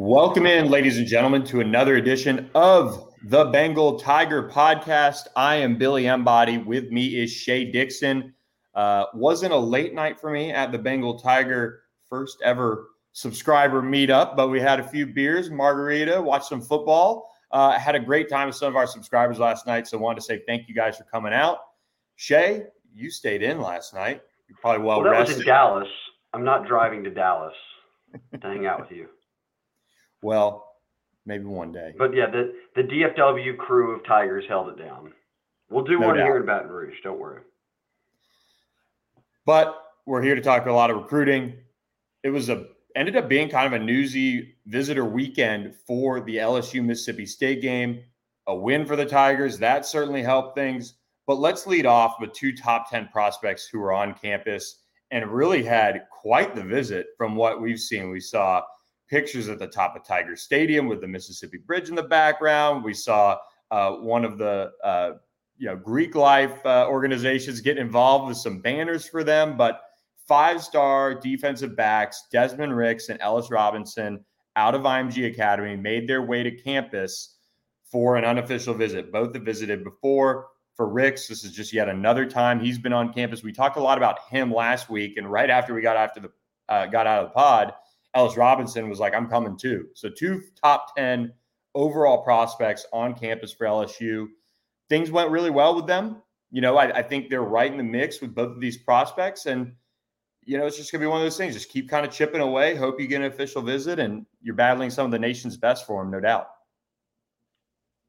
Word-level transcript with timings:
Welcome 0.00 0.46
in, 0.46 0.70
ladies 0.70 0.96
and 0.96 1.08
gentlemen, 1.08 1.42
to 1.46 1.58
another 1.58 1.96
edition 1.96 2.48
of 2.54 3.12
the 3.24 3.46
Bengal 3.46 3.98
Tiger 3.98 4.48
podcast. 4.48 5.26
I 5.34 5.56
am 5.56 5.76
Billy 5.76 6.06
Embody. 6.06 6.58
With 6.58 6.92
me 6.92 7.20
is 7.20 7.32
Shea 7.32 7.72
Dixon. 7.72 8.32
Uh, 8.76 9.06
wasn't 9.12 9.52
a 9.52 9.58
late 9.58 9.94
night 9.94 10.20
for 10.20 10.30
me 10.30 10.52
at 10.52 10.70
the 10.70 10.78
Bengal 10.78 11.18
Tiger 11.18 11.82
first 12.08 12.40
ever 12.44 12.90
subscriber 13.10 13.82
meetup, 13.82 14.36
but 14.36 14.50
we 14.50 14.60
had 14.60 14.78
a 14.78 14.84
few 14.84 15.04
beers, 15.04 15.50
margarita, 15.50 16.22
watched 16.22 16.46
some 16.46 16.60
football. 16.60 17.28
Uh, 17.50 17.76
had 17.76 17.96
a 17.96 18.00
great 18.00 18.28
time 18.28 18.46
with 18.46 18.54
some 18.54 18.68
of 18.68 18.76
our 18.76 18.86
subscribers 18.86 19.40
last 19.40 19.66
night, 19.66 19.88
so 19.88 19.98
wanted 19.98 20.20
to 20.20 20.22
say 20.24 20.40
thank 20.46 20.68
you 20.68 20.76
guys 20.76 20.96
for 20.96 21.02
coming 21.10 21.32
out. 21.32 21.58
Shea, 22.14 22.66
you 22.94 23.10
stayed 23.10 23.42
in 23.42 23.60
last 23.60 23.94
night. 23.94 24.22
You're 24.48 24.58
probably 24.58 24.86
well, 24.86 25.02
well 25.02 25.10
that 25.10 25.18
rested. 25.18 25.38
was 25.38 25.40
in 25.40 25.46
Dallas. 25.48 25.88
I'm 26.34 26.44
not 26.44 26.68
driving 26.68 27.02
to 27.02 27.10
Dallas 27.10 27.56
to 28.40 28.46
hang 28.46 28.64
out 28.64 28.78
with 28.78 28.92
you. 28.92 29.08
Well, 30.22 30.74
maybe 31.26 31.44
one 31.44 31.72
day. 31.72 31.94
But 31.96 32.14
yeah, 32.14 32.26
the 32.30 32.54
the 32.74 32.82
DFW 32.82 33.56
crew 33.56 33.94
of 33.94 34.04
Tigers 34.04 34.44
held 34.48 34.68
it 34.68 34.78
down. 34.78 35.12
We'll 35.70 35.84
do 35.84 35.98
no 35.98 36.08
one 36.08 36.16
doubt. 36.16 36.24
here 36.24 36.36
in 36.38 36.46
Baton 36.46 36.70
Rouge. 36.70 36.96
Don't 37.02 37.20
worry. 37.20 37.42
But 39.44 39.82
we're 40.06 40.22
here 40.22 40.34
to 40.34 40.40
talk 40.40 40.66
a 40.66 40.72
lot 40.72 40.90
of 40.90 40.96
recruiting. 40.96 41.54
It 42.22 42.30
was 42.30 42.48
a 42.48 42.66
ended 42.96 43.16
up 43.16 43.28
being 43.28 43.48
kind 43.48 43.72
of 43.72 43.80
a 43.80 43.84
newsy 43.84 44.56
visitor 44.66 45.04
weekend 45.04 45.74
for 45.86 46.20
the 46.20 46.36
LSU 46.36 46.84
Mississippi 46.84 47.26
State 47.26 47.62
game. 47.62 48.02
A 48.46 48.54
win 48.54 48.86
for 48.86 48.96
the 48.96 49.04
Tigers 49.04 49.58
that 49.58 49.84
certainly 49.86 50.22
helped 50.22 50.56
things. 50.56 50.94
But 51.26 51.38
let's 51.38 51.66
lead 51.66 51.84
off 51.84 52.16
with 52.18 52.32
two 52.32 52.56
top 52.56 52.90
10 52.90 53.08
prospects 53.12 53.68
who 53.68 53.78
were 53.78 53.92
on 53.92 54.14
campus 54.14 54.80
and 55.10 55.26
really 55.26 55.62
had 55.62 56.06
quite 56.10 56.54
the 56.54 56.62
visit 56.62 57.08
from 57.18 57.36
what 57.36 57.60
we've 57.60 57.78
seen. 57.78 58.10
We 58.10 58.20
saw 58.20 58.62
pictures 59.08 59.48
at 59.48 59.58
the 59.58 59.66
top 59.66 59.96
of 59.96 60.04
Tiger 60.04 60.36
Stadium 60.36 60.86
with 60.86 61.00
the 61.00 61.08
Mississippi 61.08 61.58
Bridge 61.58 61.88
in 61.88 61.94
the 61.94 62.02
background. 62.02 62.84
We 62.84 62.94
saw 62.94 63.38
uh, 63.70 63.92
one 63.92 64.24
of 64.24 64.38
the 64.38 64.72
uh, 64.84 65.12
you 65.56 65.66
know 65.66 65.76
Greek 65.76 66.14
life 66.14 66.64
uh, 66.64 66.86
organizations 66.88 67.60
get 67.60 67.78
involved 67.78 68.28
with 68.28 68.36
some 68.36 68.60
banners 68.60 69.08
for 69.08 69.24
them. 69.24 69.56
But 69.56 69.80
five-star 70.26 71.14
defensive 71.14 71.74
backs 71.74 72.26
Desmond 72.30 72.76
Ricks 72.76 73.08
and 73.08 73.20
Ellis 73.20 73.50
Robinson 73.50 74.24
out 74.56 74.74
of 74.74 74.82
IMG 74.82 75.32
Academy 75.32 75.76
made 75.76 76.08
their 76.08 76.22
way 76.22 76.42
to 76.42 76.50
campus 76.50 77.36
for 77.90 78.16
an 78.16 78.24
unofficial 78.24 78.74
visit. 78.74 79.12
Both 79.12 79.34
have 79.34 79.44
visited 79.44 79.84
before. 79.84 80.48
For 80.74 80.88
Ricks, 80.88 81.26
this 81.26 81.42
is 81.42 81.50
just 81.50 81.72
yet 81.72 81.88
another 81.88 82.24
time 82.24 82.60
he's 82.60 82.78
been 82.78 82.92
on 82.92 83.12
campus. 83.12 83.42
We 83.42 83.52
talked 83.52 83.76
a 83.78 83.82
lot 83.82 83.98
about 83.98 84.20
him 84.30 84.52
last 84.52 84.88
week, 84.88 85.16
and 85.16 85.30
right 85.30 85.50
after 85.50 85.74
we 85.74 85.82
got 85.82 85.96
after 85.96 86.20
the 86.20 86.30
uh, 86.68 86.86
got 86.86 87.06
out 87.06 87.24
of 87.24 87.30
the 87.30 87.34
pod, 87.34 87.72
Ellis 88.14 88.36
Robinson 88.36 88.88
was 88.88 89.00
like, 89.00 89.14
I'm 89.14 89.28
coming 89.28 89.56
too. 89.56 89.88
So, 89.94 90.08
two 90.08 90.42
top 90.62 90.96
10 90.96 91.32
overall 91.74 92.22
prospects 92.22 92.86
on 92.92 93.14
campus 93.14 93.52
for 93.52 93.66
LSU. 93.66 94.26
Things 94.88 95.10
went 95.10 95.30
really 95.30 95.50
well 95.50 95.74
with 95.74 95.86
them. 95.86 96.22
You 96.50 96.60
know, 96.60 96.76
I, 96.76 96.98
I 96.98 97.02
think 97.02 97.28
they're 97.28 97.42
right 97.42 97.70
in 97.70 97.76
the 97.76 97.84
mix 97.84 98.20
with 98.20 98.34
both 98.34 98.52
of 98.52 98.60
these 98.60 98.78
prospects. 98.78 99.46
And, 99.46 99.72
you 100.44 100.56
know, 100.56 100.66
it's 100.66 100.78
just 100.78 100.90
going 100.90 101.00
to 101.00 101.04
be 101.04 101.10
one 101.10 101.20
of 101.20 101.24
those 101.24 101.36
things. 101.36 101.54
Just 101.54 101.68
keep 101.68 101.90
kind 101.90 102.06
of 102.06 102.12
chipping 102.12 102.40
away. 102.40 102.74
Hope 102.74 102.98
you 102.98 103.06
get 103.06 103.20
an 103.20 103.26
official 103.26 103.60
visit 103.60 103.98
and 103.98 104.24
you're 104.40 104.54
battling 104.54 104.90
some 104.90 105.04
of 105.04 105.12
the 105.12 105.18
nation's 105.18 105.56
best 105.58 105.86
for 105.86 106.02
them, 106.02 106.10
no 106.10 106.20
doubt. 106.20 106.48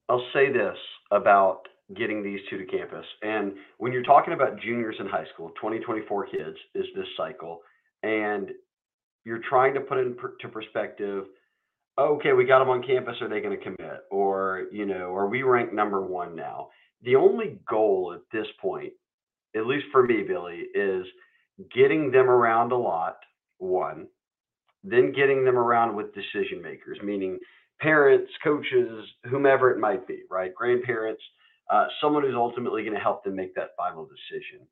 I'll 0.07 0.25
say 0.33 0.51
this 0.51 0.77
about 1.11 1.67
getting 1.95 2.23
these 2.23 2.39
two 2.49 2.57
to 2.57 2.65
campus. 2.65 3.05
And 3.21 3.53
when 3.77 3.91
you're 3.91 4.03
talking 4.03 4.33
about 4.33 4.59
juniors 4.59 4.95
in 4.99 5.07
high 5.07 5.25
school, 5.33 5.49
2024 5.61 6.27
kids 6.27 6.57
is 6.75 6.85
this 6.95 7.07
cycle. 7.17 7.59
And 8.03 8.51
you're 9.25 9.41
trying 9.49 9.73
to 9.73 9.81
put 9.81 9.97
into 9.97 10.47
perspective 10.51 11.25
okay 11.99 12.33
we 12.33 12.45
got 12.45 12.59
them 12.59 12.69
on 12.69 12.83
campus 12.83 13.15
are 13.21 13.29
they 13.29 13.41
going 13.41 13.57
to 13.57 13.63
commit? 13.63 14.01
Or 14.09 14.67
you 14.71 14.85
know 14.85 15.15
are 15.15 15.27
we 15.27 15.43
ranked 15.43 15.73
number 15.73 16.01
one 16.01 16.35
now? 16.35 16.69
The 17.03 17.15
only 17.15 17.59
goal 17.69 18.13
at 18.15 18.21
this 18.31 18.47
point 18.61 18.93
at 19.55 19.65
least 19.65 19.85
for 19.91 20.03
me 20.03 20.23
billy 20.23 20.65
is 20.73 21.05
getting 21.73 22.11
them 22.11 22.29
around 22.29 22.71
a 22.71 22.77
lot 22.77 23.17
one 23.57 24.07
then 24.83 25.11
getting 25.11 25.43
them 25.43 25.57
around 25.57 25.95
with 25.95 26.15
decision 26.15 26.61
makers 26.61 26.99
meaning 27.03 27.37
parents 27.81 28.31
coaches 28.43 29.05
whomever 29.29 29.71
it 29.71 29.79
might 29.79 30.07
be 30.07 30.21
right? 30.29 30.55
Grandparents 30.55 31.21
uh, 31.69 31.85
someone 32.01 32.23
who's 32.23 32.35
ultimately 32.35 32.81
going 32.81 32.95
to 32.95 32.99
help 32.99 33.23
them 33.23 33.35
make 33.35 33.53
that 33.55 33.75
final 33.77 34.05
decision 34.07 34.65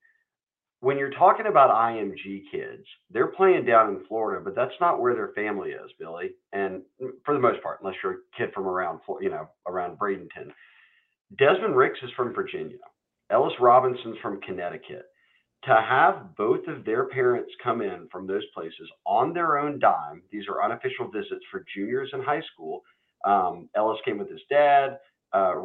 when 0.79 0.97
you're 0.97 1.11
talking 1.11 1.47
about 1.47 1.71
IMG 1.71 2.43
kids, 2.51 2.83
they're 3.09 3.27
playing 3.27 3.65
down 3.65 3.89
in 3.89 4.05
Florida, 4.07 4.43
but 4.43 4.55
that's 4.55 4.79
not 4.79 5.01
where 5.01 5.15
their 5.15 5.31
family 5.33 5.71
is, 5.71 5.91
Billy. 5.99 6.31
And 6.53 6.83
for 7.25 7.33
the 7.33 7.39
most 7.39 7.63
part, 7.63 7.79
unless 7.81 7.95
you're 8.03 8.13
a 8.13 8.38
kid 8.38 8.53
from 8.53 8.67
around, 8.67 8.99
you 9.19 9.29
know, 9.29 9.49
around 9.67 9.97
Bradenton. 9.97 10.51
Desmond 11.37 11.75
Ricks 11.75 11.99
is 12.03 12.11
from 12.16 12.33
Virginia. 12.33 12.77
Ellis 13.31 13.53
Robinson's 13.59 14.17
from 14.21 14.39
Connecticut. 14.41 15.05
To 15.66 15.73
have 15.73 16.35
both 16.37 16.66
of 16.67 16.85
their 16.85 17.07
parents 17.07 17.51
come 17.61 17.81
in 17.81 18.07
from 18.11 18.27
those 18.27 18.45
places 18.53 18.89
on 19.05 19.33
their 19.33 19.57
own 19.57 19.79
dime, 19.79 20.21
these 20.31 20.47
are 20.47 20.63
unofficial 20.63 21.09
visits 21.09 21.43
for 21.51 21.66
juniors 21.75 22.11
in 22.13 22.21
high 22.21 22.43
school. 22.53 22.83
Um, 23.25 23.67
Ellis 23.75 23.99
came 24.05 24.19
with 24.19 24.29
his 24.29 24.41
dad. 24.49 24.99
Uh, 25.33 25.55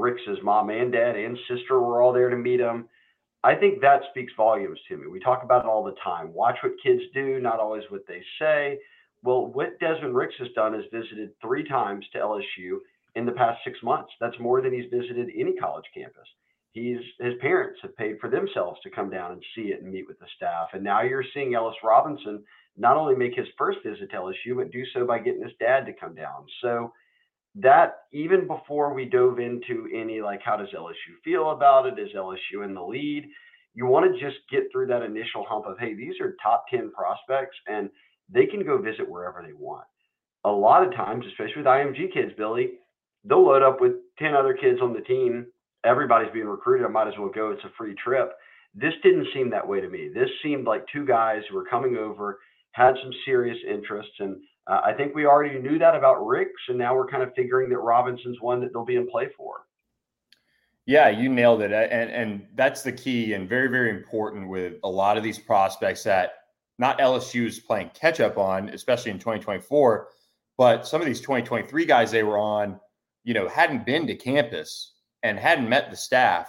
mom 0.43 0.71
and 0.71 0.91
dad 0.91 1.17
and 1.17 1.39
sister 1.49 1.81
were 1.81 2.03
all 2.03 2.13
there 2.13 2.31
to 2.31 2.37
meet 2.37 2.59
him 2.59 2.89
I 3.45 3.55
think 3.57 3.81
that 3.81 4.03
speaks 4.11 4.33
volumes 4.37 4.79
to 4.89 4.97
me. 4.97 5.07
We 5.09 5.19
talk 5.19 5.43
about 5.43 5.65
it 5.65 5.69
all 5.69 5.83
the 5.83 5.97
time. 6.03 6.33
Watch 6.33 6.59
what 6.63 6.73
kids 6.83 7.03
do, 7.13 7.41
not 7.41 7.59
always 7.59 7.83
what 7.89 8.07
they 8.07 8.23
say. 8.39 8.79
Well, 9.23 9.47
what 9.47 9.79
Desmond 9.81 10.15
Ricks 10.15 10.35
has 10.39 10.49
done 10.55 10.75
is 10.75 10.85
visited 10.93 11.31
three 11.41 11.67
times 11.67 12.05
to 12.13 12.19
LSU 12.19 12.79
in 13.15 13.27
the 13.27 13.33
past 13.33 13.61
six 13.65 13.79
months. 13.83 14.13
That's 14.21 14.39
more 14.39 14.61
than 14.61 14.73
he's 14.73 14.91
visited 14.91 15.29
any 15.37 15.55
college 15.57 15.85
campus. 15.95 16.27
He's 16.73 17.01
his 17.21 17.35
parents 17.41 17.81
have 17.83 17.97
paid 17.97 18.19
for 18.19 18.31
themselves 18.31 18.81
to 18.83 18.91
come 18.91 19.11
down 19.11 19.33
and 19.33 19.45
see 19.55 19.73
it 19.73 19.83
and 19.83 19.93
meet 19.93 20.09
with 20.09 20.19
the 20.19 20.27
staff. 20.37 20.69
And 20.73 20.83
now 20.83 21.03
you're 21.03 21.25
seeing 21.35 21.55
Ellis 21.55 21.77
Robinson 21.85 22.43
not 22.77 22.97
only 22.97 23.15
make 23.15 23.35
his 23.35 23.49
first 23.59 23.79
visit 23.85 24.11
to 24.11 24.17
LSU, 24.17 24.57
but 24.57 24.71
do 24.71 24.83
so 24.95 25.05
by 25.05 25.19
getting 25.19 25.43
his 25.43 25.53
dad 25.61 25.85
to 25.87 25.93
come 25.93 26.15
down. 26.15 26.47
So 26.63 26.93
that 27.57 28.05
even 28.13 28.47
before 28.47 28.95
we 28.95 29.05
dove 29.05 29.39
into 29.39 29.89
any 29.95 30.21
like 30.21 30.41
how 30.43 30.57
does 30.57 30.69
LSU 30.77 31.21
feel 31.25 31.51
about 31.51 31.87
it? 31.87 31.99
Is 31.99 32.15
LSU 32.17 32.65
in 32.65 32.75
the 32.75 32.83
lead? 32.83 33.29
You 33.75 33.87
want 33.87 34.07
to 34.07 34.21
just 34.21 34.39
get 34.51 34.65
through 34.71 34.87
that 34.87 35.03
initial 35.03 35.45
hump 35.49 35.67
of 35.67 35.79
hey, 35.79 35.95
these 35.95 36.15
are 36.21 36.37
top 36.43 36.65
10 36.71 36.93
prospects 36.93 37.57
and 37.67 37.91
they 38.31 38.47
can 38.47 38.65
go 38.65 38.79
visit 38.81 39.09
wherever 39.09 39.43
they 39.47 39.53
want. 39.53 39.85
A 40.45 40.51
lot 40.51 40.87
of 40.87 40.95
times, 40.95 41.25
especially 41.27 41.59
with 41.59 41.67
IMG 41.67 42.13
kids, 42.13 42.33
Billy, 42.37 42.73
they'll 43.25 43.45
load 43.45 43.63
up 43.63 43.81
with 43.81 43.93
10 44.19 44.35
other 44.35 44.55
kids 44.55 44.81
on 44.83 44.93
the 44.93 45.01
team. 45.01 45.47
Everybody's 45.85 46.33
being 46.33 46.47
recruited. 46.47 46.87
I 46.87 46.91
might 46.91 47.09
as 47.09 47.15
well 47.19 47.31
go. 47.33 47.51
It's 47.51 47.65
a 47.65 47.73
free 47.77 47.95
trip. 48.03 48.33
This 48.75 48.95
didn't 49.03 49.29
seem 49.35 49.51
that 49.51 49.67
way 49.67 49.81
to 49.81 49.89
me. 49.89 50.09
This 50.13 50.31
seemed 50.43 50.67
like 50.67 50.85
two 50.93 51.05
guys 51.05 51.43
who 51.49 51.57
were 51.57 51.67
coming 51.67 51.97
over, 51.97 52.39
had 52.73 52.95
some 53.03 53.13
serious 53.25 53.59
interests, 53.69 54.15
and 54.19 54.37
uh, 54.67 54.81
I 54.85 54.93
think 54.93 55.15
we 55.15 55.27
already 55.27 55.59
knew 55.59 55.79
that 55.79 55.95
about 55.95 56.27
Ricks, 56.27 56.63
and 56.69 56.79
now 56.79 56.95
we're 56.95 57.09
kind 57.09 57.23
of 57.23 57.35
figuring 57.35 57.69
that 57.71 57.79
Robinson's 57.79 58.41
one 58.41 58.61
that 58.61 58.73
they'll 58.73 58.85
be 58.85 58.97
in 58.97 59.09
play 59.09 59.29
for. 59.37 59.67
Yeah, 60.87 61.09
you 61.09 61.29
nailed 61.29 61.63
it, 61.63 61.73
and 61.73 62.11
and 62.11 62.47
that's 62.55 62.83
the 62.83 62.93
key, 62.93 63.35
and 63.35 63.49
very 63.49 63.69
very 63.69 63.91
important 63.91 64.49
with 64.49 64.75
a 64.85 64.89
lot 64.89 65.17
of 65.17 65.23
these 65.23 65.39
prospects 65.39 66.03
that 66.05 66.33
not 66.79 66.99
LSU 66.99 67.47
is 67.47 67.61
playing 67.61 67.91
catch 67.95 68.21
up 68.21 68.39
on, 68.39 68.69
especially 68.71 69.11
in 69.11 69.19
2024, 69.19 70.09
but 70.57 70.87
some 70.87 71.01
of 71.01 71.07
these 71.07 71.21
2023 71.21 71.85
guys 71.85 72.11
they 72.11 72.23
were 72.23 72.39
on, 72.39 72.81
you 73.25 73.35
know, 73.35 73.49
hadn't 73.49 73.87
been 73.87 74.07
to 74.07 74.15
campus 74.17 74.95
and 75.23 75.39
hadn't 75.39 75.69
met 75.69 75.91
the 75.91 75.97
staff. 75.97 76.49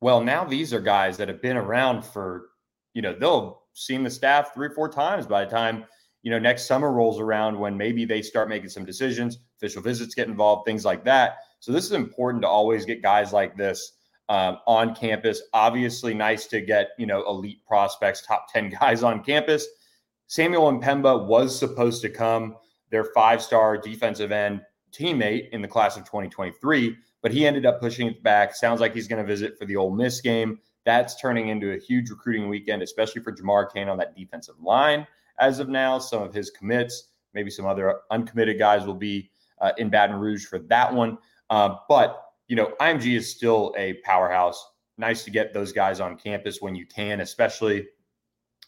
Well, 0.00 0.20
now 0.22 0.44
these 0.44 0.72
are 0.72 0.80
guys 0.80 1.16
that 1.18 1.28
have 1.28 1.42
been 1.42 1.56
around 1.56 2.04
for, 2.04 2.46
you 2.94 3.02
know, 3.02 3.14
they'll 3.16 3.62
seen 3.74 4.02
the 4.02 4.10
staff 4.10 4.52
three 4.54 4.66
or 4.66 4.74
four 4.74 4.88
times 4.88 5.26
by 5.26 5.44
the 5.44 5.50
time 5.50 5.84
you 6.22 6.30
know, 6.30 6.38
next 6.38 6.66
summer 6.66 6.92
rolls 6.92 7.20
around 7.20 7.58
when 7.58 7.76
maybe 7.76 8.04
they 8.04 8.22
start 8.22 8.48
making 8.48 8.68
some 8.68 8.84
decisions, 8.84 9.38
official 9.56 9.82
visits 9.82 10.14
get 10.14 10.28
involved, 10.28 10.66
things 10.66 10.84
like 10.84 11.04
that. 11.04 11.38
So 11.60 11.72
this 11.72 11.84
is 11.84 11.92
important 11.92 12.42
to 12.42 12.48
always 12.48 12.84
get 12.84 13.02
guys 13.02 13.32
like 13.32 13.56
this 13.56 13.92
um, 14.28 14.58
on 14.66 14.94
campus. 14.94 15.42
Obviously, 15.52 16.14
nice 16.14 16.46
to 16.48 16.60
get 16.60 16.90
you 16.98 17.06
know 17.06 17.26
elite 17.26 17.64
prospects, 17.66 18.24
top 18.26 18.52
ten 18.52 18.68
guys 18.80 19.02
on 19.02 19.22
campus. 19.22 19.66
Samuel 20.26 20.72
M'Pemba 20.72 21.26
was 21.26 21.58
supposed 21.58 22.02
to 22.02 22.10
come 22.10 22.56
their 22.90 23.04
five 23.04 23.42
star 23.42 23.78
defensive 23.78 24.32
end 24.32 24.60
teammate 24.92 25.50
in 25.50 25.62
the 25.62 25.68
class 25.68 25.96
of 25.96 26.04
2023, 26.04 26.96
but 27.22 27.32
he 27.32 27.46
ended 27.46 27.66
up 27.66 27.80
pushing 27.80 28.06
it 28.06 28.22
back. 28.22 28.54
Sounds 28.54 28.80
like 28.80 28.94
he's 28.94 29.08
going 29.08 29.22
to 29.22 29.26
visit 29.26 29.58
for 29.58 29.64
the 29.64 29.76
Ole 29.76 29.90
Miss 29.90 30.20
game. 30.20 30.58
That's 30.84 31.20
turning 31.20 31.48
into 31.48 31.72
a 31.72 31.78
huge 31.78 32.10
recruiting 32.10 32.48
weekend, 32.48 32.82
especially 32.82 33.22
for 33.22 33.32
Jamar 33.32 33.72
Cain 33.72 33.88
on 33.88 33.98
that 33.98 34.16
defensive 34.16 34.58
line. 34.60 35.06
As 35.40 35.58
of 35.58 35.68
now, 35.68 35.98
some 35.98 36.22
of 36.22 36.34
his 36.34 36.50
commits, 36.50 37.10
maybe 37.34 37.50
some 37.50 37.66
other 37.66 38.00
uncommitted 38.10 38.58
guys 38.58 38.86
will 38.86 38.94
be 38.94 39.30
uh, 39.60 39.72
in 39.78 39.90
Baton 39.90 40.16
Rouge 40.16 40.46
for 40.46 40.58
that 40.58 40.92
one. 40.92 41.18
Uh, 41.50 41.76
but 41.88 42.24
you 42.48 42.56
know, 42.56 42.72
IMG 42.80 43.16
is 43.16 43.30
still 43.30 43.74
a 43.76 43.94
powerhouse. 44.04 44.62
Nice 44.96 45.24
to 45.24 45.30
get 45.30 45.54
those 45.54 45.72
guys 45.72 46.00
on 46.00 46.16
campus 46.16 46.60
when 46.60 46.74
you 46.74 46.86
can, 46.86 47.20
especially 47.20 47.86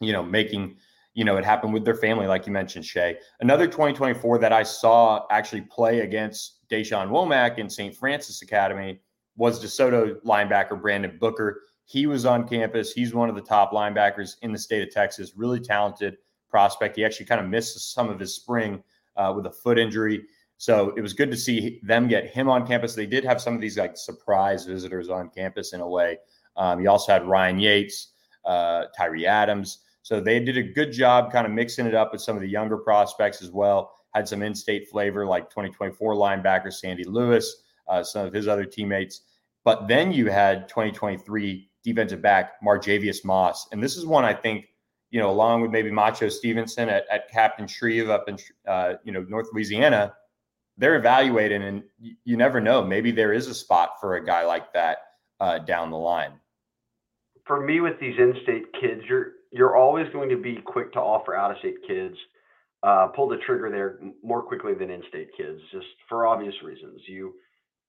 you 0.01 0.13
know 0.13 0.23
making 0.23 0.77
you 1.15 1.25
know, 1.25 1.37
it 1.37 1.45
happened 1.45 1.73
with 1.73 1.85
their 1.85 1.97
family, 1.97 2.27
like 2.27 2.47
you 2.47 2.53
mentioned, 2.53 2.85
Shea. 2.85 3.19
Another 3.41 3.67
2024 3.67 4.39
that 4.39 4.53
I 4.53 4.63
saw 4.63 5.27
actually 5.31 5.63
play 5.63 6.01
against 6.01 6.61
Deshaun 6.71 7.09
Womack 7.09 7.59
in 7.59 7.69
St. 7.69 7.95
Francis 7.95 8.43
Academy 8.43 9.01
was 9.37 9.63
DeSoto 9.63 10.21
linebacker 10.23 10.81
Brandon 10.81 11.17
Booker. 11.21 11.63
He 11.85 12.07
was 12.07 12.25
on 12.25 12.47
campus. 12.47 12.93
He's 12.93 13.13
one 13.13 13.29
of 13.29 13.35
the 13.35 13.43
top 13.43 13.73
linebackers 13.73 14.37
in 14.43 14.53
the 14.53 14.59
state 14.59 14.87
of 14.87 14.95
Texas, 14.95 15.33
really 15.37 15.59
talented 15.59 16.17
prospect. 16.51 16.97
He 16.97 17.05
actually 17.05 17.27
kind 17.27 17.41
of 17.41 17.49
missed 17.49 17.93
some 17.93 18.09
of 18.09 18.19
his 18.19 18.35
spring 18.35 18.83
uh, 19.17 19.33
with 19.35 19.47
a 19.47 19.51
foot 19.51 19.79
injury. 19.79 20.25
So 20.59 20.93
it 20.97 21.01
was 21.01 21.15
good 21.15 21.31
to 21.31 21.37
see 21.37 21.81
them 21.83 22.07
get 22.09 22.31
him 22.31 22.49
on 22.49 22.67
campus. 22.67 22.95
They 22.95 23.07
did 23.07 23.25
have 23.25 23.41
some 23.41 23.55
of 23.55 23.61
these 23.61 23.79
like 23.79 23.97
surprise 23.97 24.67
visitors 24.67 25.09
on 25.09 25.31
campus 25.31 25.73
in 25.73 25.81
a 25.81 25.89
way. 25.89 26.19
Um, 26.57 26.81
you 26.81 26.91
also 26.91 27.13
had 27.13 27.27
Ryan 27.27 27.59
Yates, 27.59 28.09
uh, 28.45 28.85
Tyree 28.97 29.27
Adams. 29.27 29.79
So 30.03 30.21
they 30.21 30.41
did 30.41 30.57
a 30.57 30.63
good 30.63 30.93
job 30.93 31.33
kind 31.33 31.47
of 31.47 31.53
mixing 31.53 31.87
it 31.87 31.95
up 31.95 32.13
with 32.13 32.21
some 32.21 32.37
of 32.37 32.43
the 32.43 32.49
younger 32.49 32.77
prospects 32.77 33.43
as 33.43 33.51
well. 33.51 33.93
Had 34.15 34.29
some 34.29 34.43
in 34.43 34.55
state 34.55 34.89
flavor 34.89 35.25
like 35.25 35.49
2024 35.51 36.15
linebacker 36.15 36.73
Sandy 36.73 37.05
Lewis, 37.05 37.63
uh, 37.89 38.03
some 38.03 38.27
of 38.27 38.33
his 38.33 38.49
other 38.49 38.65
teammates. 38.65 39.23
But 39.65 39.89
then 39.89 40.11
you 40.13 40.31
had 40.31 40.69
2023 40.69 41.71
defensive 41.85 42.23
back 42.23 42.63
Marjavius 42.63 43.25
Moss. 43.25 43.69
And 43.73 43.83
this 43.83 43.97
is 43.97 44.07
one 44.07 44.25
I 44.25 44.35
think, 44.35 44.67
you 45.11 45.21
know, 45.21 45.31
along 45.31 45.63
with 45.63 45.71
maybe 45.71 45.91
Macho 45.91 46.29
Stevenson 46.29 46.89
at, 46.89 47.05
at 47.11 47.31
Captain 47.31 47.67
Shreve 47.67 48.11
up 48.11 48.29
in, 48.29 48.39
uh, 48.67 48.95
you 49.05 49.13
know, 49.13 49.23
North 49.29 49.49
Louisiana, 49.53 50.15
they're 50.77 50.97
evaluating 50.97 51.63
and 51.63 51.83
you 52.25 52.37
never 52.37 52.61
know. 52.61 52.85
Maybe 52.85 53.11
there 53.11 53.33
is 53.33 53.49
a 53.49 53.55
spot 53.55 54.01
for 54.01 54.17
a 54.17 54.25
guy 54.25 54.45
like 54.45 54.73
that 54.73 54.99
uh, 55.41 55.59
down 55.59 55.91
the 55.91 55.99
line. 55.99 56.33
For 57.47 57.61
me, 57.61 57.81
with 57.81 57.99
these 58.01 58.15
in-state 58.19 58.67
kids, 58.81 59.03
you're 59.09 59.33
you're 59.53 59.77
always 59.77 60.07
going 60.13 60.29
to 60.29 60.37
be 60.37 60.57
quick 60.65 60.93
to 60.93 61.01
offer 61.01 61.35
out 61.35 61.51
of 61.51 61.59
state 61.59 61.79
kids. 61.87 62.17
Uh, 62.83 63.09
pull 63.09 63.29
the 63.29 63.37
trigger 63.45 63.69
there 63.71 63.99
more 64.23 64.43
quickly 64.43 64.73
than 64.73 64.91
in-state 64.91 65.31
kids, 65.37 65.61
just 65.73 65.87
for 66.09 66.27
obvious 66.27 66.55
reasons. 66.63 67.03
You 67.07 67.35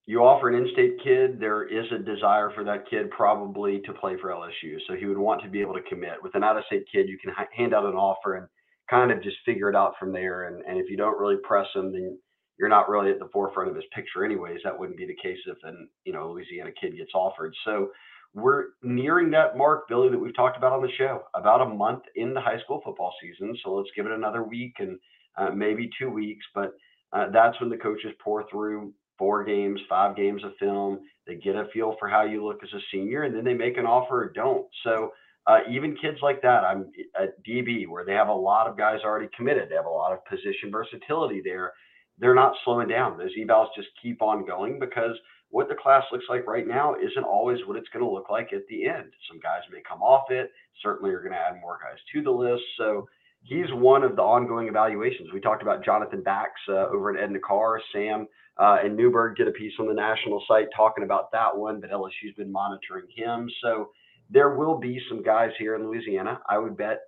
you 0.06 0.20
offer 0.20 0.48
an 0.48 0.56
in-state 0.56 0.96
kid, 1.02 1.38
there 1.38 1.64
is 1.64 1.86
a 1.92 1.98
desire 1.98 2.50
for 2.54 2.64
that 2.64 2.88
kid 2.90 3.10
probably 3.10 3.80
to 3.86 3.92
play 3.92 4.16
for 4.20 4.30
LSU, 4.30 4.78
so 4.86 4.94
he 4.94 5.06
would 5.06 5.18
want 5.18 5.42
to 5.42 5.48
be 5.48 5.60
able 5.60 5.74
to 5.74 5.82
commit. 5.82 6.22
With 6.22 6.34
an 6.34 6.42
out-of-state 6.42 6.86
kid, 6.92 7.08
you 7.08 7.18
can 7.18 7.32
ha- 7.32 7.46
hand 7.56 7.72
out 7.72 7.86
an 7.86 7.94
offer 7.94 8.34
and 8.36 8.48
kind 8.90 9.12
of 9.12 9.22
just 9.22 9.36
figure 9.46 9.70
it 9.70 9.76
out 9.76 9.94
from 9.98 10.12
there. 10.12 10.48
And 10.48 10.62
and 10.66 10.78
if 10.78 10.90
you 10.90 10.96
don't 10.96 11.18
really 11.18 11.36
press 11.44 11.66
him, 11.74 11.92
then 11.92 12.18
you're 12.58 12.68
not 12.68 12.88
really 12.88 13.10
at 13.10 13.20
the 13.20 13.28
forefront 13.32 13.70
of 13.70 13.76
his 13.76 13.84
picture, 13.94 14.24
anyways. 14.24 14.60
That 14.64 14.78
wouldn't 14.78 14.98
be 14.98 15.06
the 15.06 15.16
case 15.22 15.38
if 15.46 15.56
an 15.62 15.88
you 16.04 16.12
know 16.12 16.32
Louisiana 16.32 16.70
kid 16.80 16.96
gets 16.96 17.12
offered. 17.14 17.54
So 17.64 17.90
we're 18.34 18.68
nearing 18.82 19.30
that 19.32 19.56
mark, 19.56 19.88
Billy, 19.88 20.08
that 20.08 20.18
we've 20.18 20.34
talked 20.34 20.56
about 20.56 20.72
on 20.72 20.82
the 20.82 20.92
show. 20.98 21.22
About 21.34 21.60
a 21.60 21.66
month 21.66 22.02
in 22.16 22.34
the 22.34 22.40
high 22.40 22.58
school 22.60 22.80
football 22.84 23.14
season. 23.20 23.56
So 23.62 23.74
let's 23.74 23.90
give 23.94 24.06
it 24.06 24.12
another 24.12 24.42
week 24.42 24.74
and 24.78 24.98
uh, 25.36 25.50
maybe 25.50 25.88
two 25.98 26.10
weeks. 26.10 26.44
But 26.54 26.72
uh, 27.12 27.30
that's 27.30 27.60
when 27.60 27.70
the 27.70 27.76
coaches 27.76 28.12
pour 28.22 28.48
through 28.50 28.92
four 29.22 29.44
games, 29.44 29.80
five 29.88 30.16
games 30.16 30.42
of 30.42 30.50
film. 30.58 30.98
They 31.28 31.36
get 31.36 31.54
a 31.54 31.68
feel 31.72 31.94
for 32.00 32.08
how 32.08 32.24
you 32.24 32.44
look 32.44 32.58
as 32.64 32.72
a 32.72 32.82
senior, 32.90 33.22
and 33.22 33.36
then 33.36 33.44
they 33.44 33.54
make 33.54 33.76
an 33.76 33.86
offer 33.86 34.24
or 34.24 34.32
don't. 34.34 34.66
So 34.82 35.12
uh, 35.46 35.58
even 35.70 35.96
kids 36.02 36.18
like 36.22 36.42
that, 36.42 36.64
I'm 36.64 36.90
at 37.16 37.40
DB 37.44 37.86
where 37.86 38.04
they 38.04 38.14
have 38.14 38.26
a 38.26 38.34
lot 38.34 38.66
of 38.66 38.76
guys 38.76 38.98
already 39.04 39.28
committed. 39.36 39.68
They 39.70 39.76
have 39.76 39.86
a 39.86 39.88
lot 39.88 40.12
of 40.12 40.24
position 40.24 40.72
versatility 40.72 41.40
there. 41.40 41.72
They're 42.18 42.34
not 42.34 42.56
slowing 42.64 42.88
down. 42.88 43.16
Those 43.16 43.30
evals 43.38 43.68
just 43.76 43.90
keep 44.02 44.22
on 44.22 44.44
going 44.44 44.80
because 44.80 45.16
what 45.50 45.68
the 45.68 45.76
class 45.76 46.02
looks 46.10 46.24
like 46.28 46.44
right 46.48 46.66
now 46.66 46.96
isn't 46.96 47.22
always 47.24 47.58
what 47.66 47.76
it's 47.76 47.88
going 47.92 48.04
to 48.04 48.10
look 48.10 48.28
like 48.28 48.52
at 48.52 48.66
the 48.68 48.88
end. 48.88 49.12
Some 49.30 49.38
guys 49.38 49.60
may 49.70 49.82
come 49.88 50.02
off 50.02 50.32
it. 50.32 50.50
Certainly, 50.82 51.12
you're 51.12 51.22
going 51.22 51.30
to 51.30 51.38
add 51.38 51.60
more 51.60 51.78
guys 51.80 51.98
to 52.12 52.22
the 52.22 52.30
list. 52.32 52.64
So 52.76 53.06
he's 53.44 53.70
one 53.70 54.02
of 54.02 54.16
the 54.16 54.22
ongoing 54.22 54.66
evaluations. 54.66 55.28
We 55.32 55.40
talked 55.40 55.62
about 55.62 55.84
Jonathan 55.84 56.24
Bax 56.24 56.50
uh, 56.68 56.88
over 56.88 57.16
at 57.16 57.22
Edna 57.22 57.38
Karr, 57.38 57.80
Sam 57.92 58.26
uh, 58.58 58.78
and 58.84 58.96
Newberg 58.96 59.36
did 59.36 59.48
a 59.48 59.52
piece 59.52 59.72
on 59.78 59.86
the 59.86 59.94
national 59.94 60.42
site 60.46 60.68
talking 60.76 61.04
about 61.04 61.32
that 61.32 61.56
one, 61.56 61.80
but 61.80 61.90
LSU's 61.90 62.34
been 62.36 62.52
monitoring 62.52 63.06
him. 63.14 63.48
So 63.62 63.90
there 64.30 64.54
will 64.56 64.78
be 64.78 65.00
some 65.08 65.22
guys 65.22 65.50
here 65.58 65.74
in 65.74 65.86
Louisiana. 65.86 66.40
I 66.48 66.58
would 66.58 66.76
bet 66.76 67.00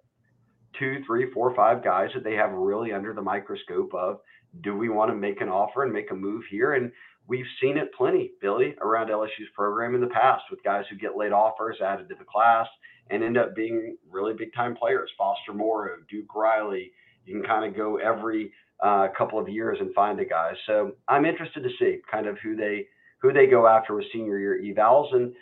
two, 0.78 1.02
three, 1.06 1.30
four, 1.32 1.54
five 1.54 1.84
guys 1.84 2.10
that 2.14 2.24
they 2.24 2.34
have 2.34 2.52
really 2.52 2.92
under 2.92 3.12
the 3.14 3.22
microscope 3.22 3.94
of 3.94 4.18
do 4.60 4.76
we 4.76 4.88
want 4.88 5.10
to 5.10 5.16
make 5.16 5.40
an 5.40 5.48
offer 5.48 5.82
and 5.82 5.92
make 5.92 6.10
a 6.10 6.14
move 6.14 6.42
here? 6.50 6.74
And 6.74 6.92
we've 7.26 7.46
seen 7.60 7.76
it 7.76 7.92
plenty, 7.96 8.32
Billy, 8.40 8.74
around 8.80 9.08
LSU's 9.08 9.50
program 9.54 9.94
in 9.94 10.00
the 10.00 10.06
past 10.08 10.44
with 10.50 10.62
guys 10.62 10.84
who 10.90 10.96
get 10.96 11.16
late 11.16 11.32
offers 11.32 11.78
added 11.84 12.08
to 12.08 12.14
the 12.14 12.24
class 12.24 12.66
and 13.10 13.22
end 13.22 13.36
up 13.36 13.54
being 13.54 13.96
really 14.08 14.34
big 14.34 14.54
time 14.54 14.74
players. 14.74 15.10
Foster 15.18 15.52
Moreau, 15.52 15.96
Duke 16.08 16.34
Riley. 16.34 16.92
You 17.24 17.34
can 17.34 17.44
kind 17.44 17.64
of 17.64 17.76
go 17.76 17.96
every 17.96 18.52
uh, 18.82 19.08
couple 19.16 19.38
of 19.38 19.48
years 19.48 19.78
and 19.80 19.94
find 19.94 20.20
a 20.20 20.24
guy. 20.24 20.52
So 20.66 20.92
I'm 21.08 21.24
interested 21.24 21.62
to 21.62 21.70
see 21.78 21.98
kind 22.10 22.26
of 22.26 22.38
who 22.42 22.56
they 22.56 22.86
who 23.20 23.32
they 23.32 23.46
go 23.46 23.66
after 23.66 23.94
with 23.94 24.04
senior 24.12 24.38
year 24.38 24.60
evals. 24.62 25.14
And 25.14 25.34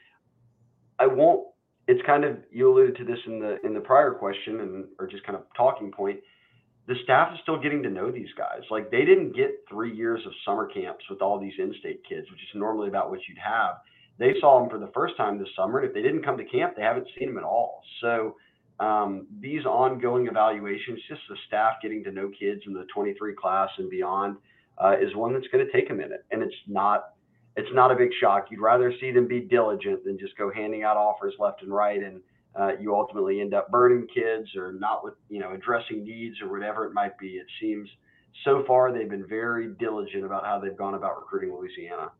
I 0.98 1.06
won't. 1.06 1.46
It's 1.88 2.02
kind 2.06 2.24
of 2.24 2.38
you 2.50 2.72
alluded 2.72 2.96
to 2.96 3.04
this 3.04 3.18
in 3.26 3.40
the 3.40 3.58
in 3.64 3.74
the 3.74 3.80
prior 3.80 4.12
question 4.12 4.60
and 4.60 4.84
or 4.98 5.06
just 5.06 5.24
kind 5.24 5.36
of 5.36 5.44
talking 5.56 5.90
point 5.90 6.20
the 6.88 6.94
staff 7.04 7.32
is 7.32 7.38
still 7.42 7.60
getting 7.60 7.82
to 7.82 7.90
know 7.90 8.10
these 8.10 8.32
guys. 8.36 8.62
Like 8.70 8.90
they 8.90 9.04
didn't 9.04 9.36
get 9.36 9.64
three 9.70 9.94
years 9.94 10.20
of 10.26 10.32
summer 10.44 10.66
camps 10.66 11.04
with 11.08 11.22
all 11.22 11.38
these 11.38 11.52
in-state 11.58 12.02
kids, 12.08 12.30
which 12.30 12.40
is 12.40 12.48
normally 12.54 12.88
about 12.88 13.10
what 13.10 13.20
you'd 13.28 13.38
have. 13.38 13.76
They 14.18 14.34
saw 14.40 14.60
them 14.60 14.68
for 14.68 14.78
the 14.78 14.90
first 14.92 15.16
time 15.16 15.38
this 15.38 15.48
summer, 15.56 15.78
and 15.78 15.88
if 15.88 15.94
they 15.94 16.02
didn't 16.02 16.24
come 16.24 16.36
to 16.38 16.44
camp, 16.44 16.74
they 16.76 16.82
haven't 16.82 17.08
seen 17.18 17.28
them 17.28 17.38
at 17.38 17.44
all. 17.44 17.82
So 18.00 18.36
um, 18.80 19.26
these 19.40 19.64
ongoing 19.64 20.26
evaluations, 20.26 21.00
just 21.08 21.20
the 21.28 21.36
staff 21.46 21.74
getting 21.82 22.02
to 22.04 22.12
know 22.12 22.30
kids 22.38 22.62
in 22.66 22.72
the 22.72 22.86
23 22.94 23.34
class 23.34 23.70
and 23.78 23.88
beyond, 23.90 24.36
uh, 24.78 24.96
is 25.00 25.14
one 25.14 25.32
that's 25.32 25.46
going 25.48 25.64
to 25.64 25.72
take 25.72 25.90
a 25.90 25.94
minute, 25.94 26.24
and 26.30 26.42
it's 26.42 26.54
not 26.66 27.10
it's 27.54 27.68
not 27.74 27.90
a 27.90 27.94
big 27.94 28.08
shock. 28.18 28.46
You'd 28.50 28.60
rather 28.60 28.94
see 28.98 29.12
them 29.12 29.28
be 29.28 29.40
diligent 29.40 30.04
than 30.04 30.18
just 30.18 30.36
go 30.38 30.50
handing 30.50 30.84
out 30.84 30.96
offers 30.96 31.34
left 31.38 31.60
and 31.60 31.70
right 31.70 32.02
and 32.02 32.22
uh, 32.58 32.72
you 32.80 32.94
ultimately 32.94 33.40
end 33.40 33.54
up 33.54 33.70
burning 33.70 34.06
kids 34.12 34.48
or 34.56 34.72
not 34.72 35.04
with 35.04 35.14
you 35.28 35.40
know 35.40 35.52
addressing 35.52 36.04
needs 36.04 36.40
or 36.42 36.50
whatever 36.50 36.86
it 36.86 36.92
might 36.92 37.18
be. 37.18 37.32
It 37.32 37.46
seems 37.60 37.88
so 38.44 38.64
far 38.66 38.92
they've 38.92 39.08
been 39.08 39.26
very 39.26 39.68
diligent 39.78 40.24
about 40.24 40.44
how 40.44 40.58
they've 40.58 40.76
gone 40.76 40.94
about 40.94 41.16
recruiting 41.16 41.54
Louisiana. 41.54 42.10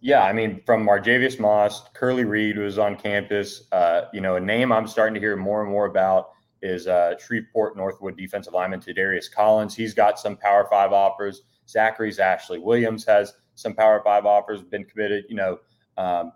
Yeah, 0.00 0.24
I 0.24 0.32
mean, 0.32 0.62
from 0.64 0.86
Marjavius 0.86 1.38
Moss, 1.38 1.82
Curly 1.92 2.24
Reed 2.24 2.56
was 2.56 2.78
on 2.78 2.96
campus. 2.96 3.64
Uh, 3.70 4.02
you 4.14 4.20
know, 4.20 4.36
a 4.36 4.40
name 4.40 4.72
I'm 4.72 4.86
starting 4.86 5.14
to 5.14 5.20
hear 5.20 5.36
more 5.36 5.62
and 5.62 5.70
more 5.70 5.86
about 5.86 6.30
is 6.62 6.86
uh, 6.86 7.18
Shreveport 7.18 7.76
Northwood 7.76 8.16
defensive 8.16 8.54
lineman 8.54 8.80
Darius 8.80 9.28
Collins. 9.28 9.74
He's 9.74 9.92
got 9.92 10.18
some 10.18 10.36
Power 10.36 10.66
Five 10.70 10.92
offers. 10.92 11.42
Zachary's 11.68 12.18
Ashley 12.18 12.58
Williams 12.58 13.04
has 13.04 13.34
some 13.54 13.74
Power 13.74 14.00
Five 14.02 14.24
offers, 14.24 14.62
been 14.62 14.84
committed. 14.84 15.24
You 15.28 15.36
know, 15.36 15.58
um, 15.98 16.32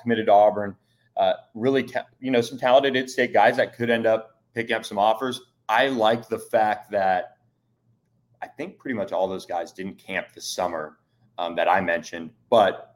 committed 0.00 0.26
to 0.26 0.32
Auburn 0.32 0.76
uh, 1.18 1.34
really, 1.54 1.82
ta- 1.82 2.06
you 2.20 2.30
know, 2.30 2.40
some 2.40 2.58
talented 2.58 2.96
in-state 2.96 3.32
guys 3.32 3.56
that 3.56 3.74
could 3.74 3.90
end 3.90 4.06
up 4.06 4.40
picking 4.54 4.74
up 4.74 4.84
some 4.84 4.98
offers. 4.98 5.40
I 5.68 5.88
like 5.88 6.28
the 6.28 6.38
fact 6.38 6.90
that 6.92 7.36
I 8.40 8.46
think 8.46 8.78
pretty 8.78 8.94
much 8.94 9.12
all 9.12 9.26
those 9.28 9.44
guys 9.44 9.72
didn't 9.72 9.98
camp 9.98 10.28
this 10.34 10.46
summer 10.46 10.98
um, 11.36 11.56
that 11.56 11.68
I 11.68 11.80
mentioned, 11.80 12.30
but 12.48 12.87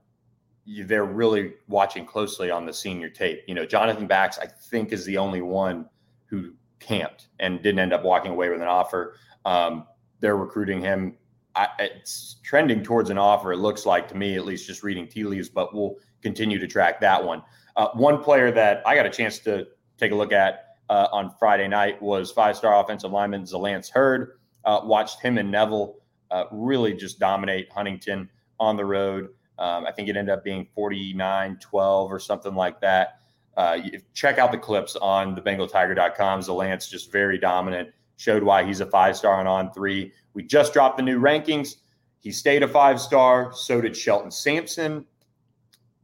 they're 0.67 1.05
really 1.05 1.55
watching 1.69 2.07
closely 2.07 2.51
on 2.51 2.67
the 2.67 2.73
senior 2.73 3.09
tape. 3.09 3.43
You 3.47 3.55
know, 3.55 3.67
Jonathan 3.67 4.07
Bax, 4.07 4.39
I 4.39 4.47
think, 4.47 4.93
is 4.93 5.05
the 5.05 5.19
only 5.19 5.43
one 5.43 5.89
who 6.27 6.53
camped 6.79 7.29
and 7.41 7.63
didn't 7.63 7.81
end 7.81 7.93
up 7.93 8.05
walking 8.05 8.33
away 8.33 8.49
with 8.49 8.61
an 8.61 8.69
offer. 8.69 9.17
Um, 9.45 9.87
they're 10.21 10.37
recruiting 10.37 10.81
him. 10.81 11.17
I, 11.55 11.69
it's 11.79 12.37
trending 12.43 12.83
towards 12.83 13.11
an 13.11 13.19
offer. 13.19 13.53
It 13.53 13.59
looks 13.59 13.85
like 13.85 14.09
to 14.09 14.17
me, 14.17 14.37
at 14.37 14.45
least, 14.45 14.67
just 14.67 14.83
reading 14.83 15.07
tea 15.07 15.25
leaves. 15.25 15.49
But 15.49 15.75
we'll 15.75 15.97
continue 16.23 16.59
to 16.59 16.67
track 16.67 17.01
that 17.01 17.23
one. 17.23 17.43
Uh, 17.77 17.89
one 17.95 18.23
player 18.23 18.51
that 18.53 18.83
I 18.87 18.95
got 18.95 19.07
a 19.07 19.11
chance 19.11 19.39
to 19.41 19.67
take 19.99 20.13
a 20.13 20.15
look 20.15 20.33
at 20.33 20.77
uh, 20.89 21.09
on 21.13 21.35
Friday 21.39 21.69
night 21.69 22.01
was 22.01 22.31
five-star 22.31 22.81
offensive 22.83 23.11
lineman 23.11 23.43
Zalance 23.43 23.91
Heard. 23.91 24.39
Uh, 24.65 24.81
watched 24.85 25.21
him 25.21 25.39
and 25.39 25.51
Neville 25.51 25.97
uh, 26.31 26.45
really 26.53 26.95
just 26.95 27.19
dominate 27.19 27.71
Huntington 27.73 28.29
on 28.61 28.77
the 28.77 28.85
road. 28.85 29.31
Um, 29.59 29.87
I 29.87 29.93
think 29.93 30.09
it 30.09 30.17
ended 30.17 30.33
up 30.33 30.45
being 30.45 30.67
49-12 30.77 31.63
or 31.73 32.19
something 32.19 32.55
like 32.55 32.81
that. 32.81 33.21
Uh, 33.57 33.79
check 34.15 34.39
out 34.39 34.51
the 34.51 34.59
clips 34.59 34.97
on 34.97 35.35
the 35.35 35.43
BengalTiger.com. 35.43 36.41
Zalance 36.41 36.89
just 36.89 37.13
very 37.13 37.39
dominant. 37.39 37.91
showed 38.17 38.43
why 38.43 38.65
he's 38.65 38.81
a 38.81 38.87
five 38.87 39.17
star 39.17 39.35
on 39.35 39.47
on 39.47 39.73
three. 39.73 40.13
We 40.35 40.43
just 40.43 40.73
dropped 40.73 40.97
the 40.97 41.03
new 41.03 41.21
rankings. 41.21 41.77
He 42.21 42.33
stayed 42.33 42.63
a 42.63 42.69
five 42.69 43.01
star. 43.01 43.53
So 43.53 43.81
did 43.81 43.97
Shelton 43.97 44.31
Sampson. 44.31 45.05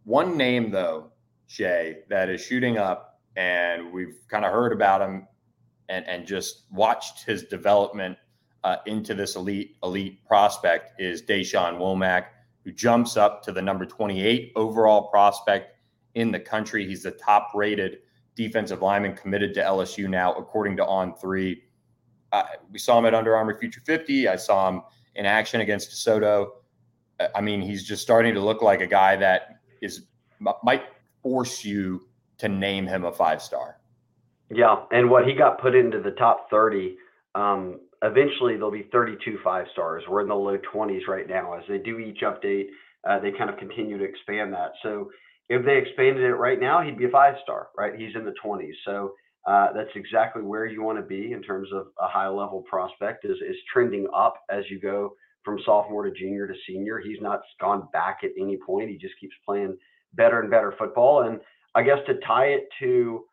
One 0.04 0.36
name, 0.36 0.70
though, 0.70 1.12
Shea, 1.46 1.98
that 2.08 2.28
is 2.28 2.40
shooting 2.40 2.78
up, 2.78 3.20
and 3.36 3.92
we've 3.92 4.16
kind 4.28 4.44
of 4.44 4.52
heard 4.52 4.72
about 4.72 5.02
him 5.02 5.26
and, 5.88 6.06
and 6.06 6.26
just 6.26 6.64
watched 6.70 7.24
his 7.24 7.44
development 7.44 8.16
uh, 8.64 8.76
into 8.86 9.14
this 9.14 9.36
elite 9.36 9.76
elite 9.82 10.24
prospect 10.26 11.00
is 11.00 11.22
Deshaun 11.22 11.78
Womack, 11.78 12.24
who 12.68 12.74
jumps 12.74 13.16
up 13.16 13.42
to 13.42 13.50
the 13.50 13.62
number 13.62 13.86
28 13.86 14.52
overall 14.54 15.08
prospect 15.08 15.74
in 16.16 16.30
the 16.30 16.38
country. 16.38 16.86
He's 16.86 17.02
the 17.02 17.12
top 17.12 17.52
rated 17.54 18.00
defensive 18.34 18.82
lineman 18.82 19.16
committed 19.16 19.54
to 19.54 19.62
LSU 19.62 20.06
now, 20.06 20.34
according 20.34 20.76
to 20.76 20.84
On 20.84 21.14
Three. 21.14 21.62
Uh, 22.30 22.42
we 22.70 22.78
saw 22.78 22.98
him 22.98 23.06
at 23.06 23.14
Under 23.14 23.34
Armour 23.34 23.58
Future 23.58 23.80
50. 23.86 24.28
I 24.28 24.36
saw 24.36 24.68
him 24.68 24.82
in 25.14 25.24
action 25.24 25.62
against 25.62 25.90
DeSoto. 25.90 26.48
I 27.34 27.40
mean, 27.40 27.62
he's 27.62 27.84
just 27.84 28.02
starting 28.02 28.34
to 28.34 28.40
look 28.40 28.60
like 28.60 28.82
a 28.82 28.86
guy 28.86 29.16
that 29.16 29.60
is 29.80 30.02
might 30.62 30.82
force 31.22 31.64
you 31.64 32.06
to 32.36 32.50
name 32.50 32.86
him 32.86 33.04
a 33.04 33.12
five 33.12 33.40
star. 33.40 33.78
Yeah, 34.50 34.84
and 34.92 35.08
what 35.08 35.26
he 35.26 35.32
got 35.32 35.58
put 35.58 35.74
into 35.74 36.02
the 36.02 36.10
top 36.10 36.50
30. 36.50 36.98
Um, 37.34 37.80
eventually, 38.02 38.54
there'll 38.54 38.70
be 38.70 38.88
32 38.92 39.38
five 39.44 39.66
stars. 39.72 40.04
We're 40.08 40.22
in 40.22 40.28
the 40.28 40.34
low 40.34 40.58
20s 40.74 41.06
right 41.08 41.28
now. 41.28 41.54
As 41.54 41.64
they 41.68 41.78
do 41.78 41.98
each 41.98 42.20
update, 42.22 42.66
uh, 43.08 43.18
they 43.20 43.32
kind 43.32 43.50
of 43.50 43.58
continue 43.58 43.98
to 43.98 44.04
expand 44.04 44.52
that. 44.52 44.72
So 44.82 45.10
if 45.48 45.64
they 45.64 45.78
expanded 45.78 46.24
it 46.24 46.34
right 46.34 46.60
now, 46.60 46.82
he'd 46.82 46.98
be 46.98 47.06
a 47.06 47.10
five 47.10 47.34
star, 47.42 47.68
right? 47.76 47.94
He's 47.96 48.14
in 48.14 48.24
the 48.24 48.34
20s. 48.44 48.74
So 48.84 49.14
uh, 49.46 49.72
that's 49.72 49.90
exactly 49.94 50.42
where 50.42 50.66
you 50.66 50.82
want 50.82 50.98
to 50.98 51.04
be 51.04 51.32
in 51.32 51.42
terms 51.42 51.68
of 51.72 51.86
a 52.00 52.08
high 52.08 52.28
level 52.28 52.62
prospect 52.68 53.24
is, 53.24 53.36
is 53.48 53.56
trending 53.72 54.06
up 54.14 54.34
as 54.50 54.64
you 54.70 54.78
go 54.80 55.14
from 55.44 55.58
sophomore 55.64 56.04
to 56.04 56.12
junior 56.12 56.46
to 56.46 56.54
senior. 56.66 56.98
He's 56.98 57.20
not 57.20 57.40
gone 57.60 57.88
back 57.92 58.18
at 58.24 58.30
any 58.38 58.58
point. 58.66 58.90
He 58.90 58.98
just 58.98 59.14
keeps 59.20 59.34
playing 59.46 59.76
better 60.14 60.40
and 60.40 60.50
better 60.50 60.74
football. 60.78 61.22
And 61.22 61.40
I 61.74 61.82
guess 61.82 61.98
to 62.06 62.14
tie 62.26 62.46
it 62.46 62.68
to 62.80 63.24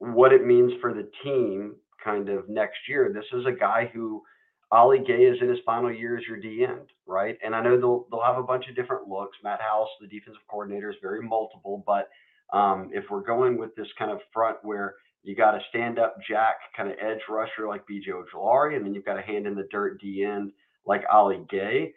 what 0.00 0.32
it 0.32 0.44
means 0.44 0.72
for 0.80 0.92
the 0.92 1.08
team 1.24 1.76
kind 2.02 2.28
of 2.28 2.48
next 2.48 2.78
year, 2.88 3.10
this 3.12 3.24
is 3.32 3.46
a 3.46 3.52
guy 3.52 3.90
who 3.92 4.22
Ali 4.70 4.98
Gaye 4.98 5.24
is 5.24 5.38
in 5.40 5.48
his 5.48 5.58
final 5.64 5.92
year 5.92 6.18
as 6.18 6.24
your 6.26 6.38
D 6.38 6.64
end, 6.68 6.90
right? 7.06 7.38
And 7.44 7.54
I 7.54 7.62
know 7.62 7.78
they'll 7.78 8.06
they'll 8.10 8.24
have 8.24 8.38
a 8.38 8.42
bunch 8.42 8.68
of 8.68 8.76
different 8.76 9.08
looks. 9.08 9.38
Matt 9.42 9.60
House, 9.60 9.88
the 10.00 10.06
defensive 10.06 10.42
coordinator, 10.48 10.90
is 10.90 10.96
very 11.00 11.22
multiple, 11.22 11.82
but 11.86 12.08
um, 12.52 12.90
if 12.92 13.04
we're 13.10 13.22
going 13.22 13.58
with 13.58 13.74
this 13.76 13.88
kind 13.98 14.10
of 14.10 14.20
front 14.32 14.58
where 14.62 14.94
you 15.22 15.34
got 15.34 15.54
a 15.54 15.60
stand 15.70 15.98
up 15.98 16.16
jack 16.28 16.56
kind 16.76 16.90
of 16.90 16.96
edge 17.00 17.20
rusher 17.28 17.66
like 17.66 17.86
BJ 17.86 18.08
Ojulari, 18.08 18.76
and 18.76 18.84
then 18.84 18.94
you've 18.94 19.04
got 19.04 19.18
a 19.18 19.22
hand 19.22 19.46
in 19.46 19.54
the 19.54 19.68
dirt 19.70 20.00
D 20.00 20.24
end 20.24 20.52
like 20.86 21.02
Ali 21.10 21.44
Gaye. 21.50 21.92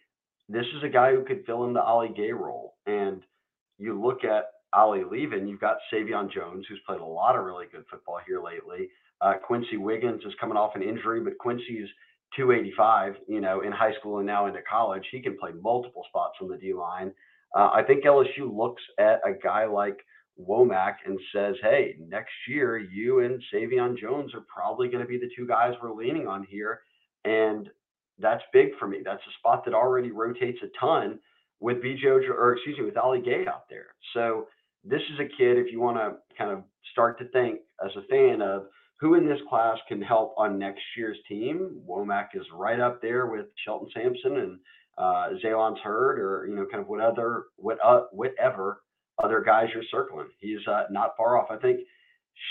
This 0.50 0.66
is 0.76 0.84
a 0.84 0.90
guy 0.90 1.12
who 1.14 1.24
could 1.24 1.46
fill 1.46 1.66
in 1.66 1.74
the 1.74 1.82
Ali 1.82 2.10
Gaye 2.16 2.34
role. 2.34 2.76
And 2.86 3.22
you 3.78 4.00
look 4.02 4.24
at 4.24 4.46
Ali 4.74 5.04
leaving, 5.10 5.48
you've 5.48 5.62
got 5.62 5.78
Sai'vion 5.92 6.32
Jones, 6.32 6.66
who's 6.68 6.82
played 6.86 7.00
a 7.00 7.06
lot 7.06 7.38
of 7.38 7.46
really 7.46 7.68
good 7.72 7.86
football 7.90 8.20
here 8.26 8.42
lately. 8.44 8.90
Uh, 9.22 9.34
Quency 9.42 9.78
Wiggins 9.78 10.22
is 10.26 10.34
coming 10.40 10.58
off 10.58 10.76
an 10.76 10.82
injury, 10.82 11.22
but 11.22 11.38
Quency's 11.38 11.88
285, 12.36 13.16
you 13.28 13.42
know, 13.42 13.62
in 13.62 13.72
high 13.72 13.94
school 14.00 14.18
and 14.18 14.28
now 14.28 14.48
into 14.48 14.62
college. 14.70 15.04
He 15.12 15.22
can 15.22 15.38
play 15.38 15.52
multiple 15.62 16.04
spots 16.10 16.36
on 16.42 16.48
the 16.48 16.58
D 16.58 16.74
line. 16.74 17.12
Uh, 17.56 17.70
I 17.74 17.84
think 17.84 18.06
LSU 18.06 18.56
looks 18.56 18.82
at 18.98 19.20
a 19.26 19.34
guy 19.34 19.66
like 19.66 19.98
Womack 20.40 20.96
and 21.06 21.20
says, 21.34 21.56
hey, 21.62 21.98
next 22.08 22.32
year, 22.48 22.78
you 22.78 23.20
and 23.20 23.42
Sai'vion 23.54 23.98
Jones 23.98 24.34
are 24.34 24.46
probably 24.54 24.88
going 24.88 25.04
to 25.04 25.08
be 25.08 25.18
the 25.18 25.30
two 25.36 25.46
guys 25.46 25.74
we're 25.82 25.94
leaning 25.94 26.28
on 26.28 26.44
here. 26.50 26.82
And 27.26 27.70
that's 28.20 28.44
big 28.54 28.70
for 28.80 28.88
me. 28.88 29.00
That's 29.04 29.22
a 29.22 29.38
spot 29.40 29.66
that 29.66 29.74
already 29.74 30.12
rotates 30.12 30.60
a 30.64 30.68
ton 30.80 31.20
with 31.60 31.78
BJ 31.78 32.06
or 32.06 32.54
excuse 32.54 32.78
me, 32.78 32.86
with 32.86 32.98
Ali 32.98 33.22
Gaye 33.22 33.46
out 33.48 33.70
there. 33.70 33.88
So 34.14 34.48
this 34.84 35.02
is 35.14 35.20
a 35.20 35.26
kid, 35.26 35.58
if 35.58 35.72
you 35.72 35.80
want 35.80 35.98
to 35.98 36.16
kind 36.38 36.52
of 36.52 36.64
start 36.92 37.20
to 37.20 37.26
think 37.30 37.60
as 37.84 37.92
a 37.96 38.08
fan 38.08 38.42
of 38.42 38.66
who 39.02 39.16
in 39.16 39.26
this 39.26 39.40
class 39.50 39.78
can 39.88 40.00
help 40.00 40.36
on 40.38 40.60
next 40.60 40.84
year's 40.96 41.18
team, 41.28 41.82
Womack 41.90 42.28
is 42.36 42.46
right 42.54 42.80
up 42.80 43.02
there 43.02 43.26
with 43.26 43.48
Shelton 43.66 43.90
Sampson 43.94 44.38
and 44.38 44.60
uh, 44.98 45.30
Zalance 45.44 45.80
Heard, 45.80 46.20
or 46.20 46.46
you 46.48 46.56
know, 46.56 46.68
kind 46.72 46.84
of 46.84 46.88
what 46.88 47.02
other 47.02 47.46
what 47.58 47.80
uh, 47.84 48.04
whatever 48.12 48.84
other 49.22 49.42
guys 49.42 49.70
you're 49.74 49.84
circling. 49.90 50.28
He's 50.40 50.66
uh, 50.68 50.84
not 50.92 51.18
far 51.18 51.40
off. 51.40 51.48
I 51.50 51.58
think 51.58 51.80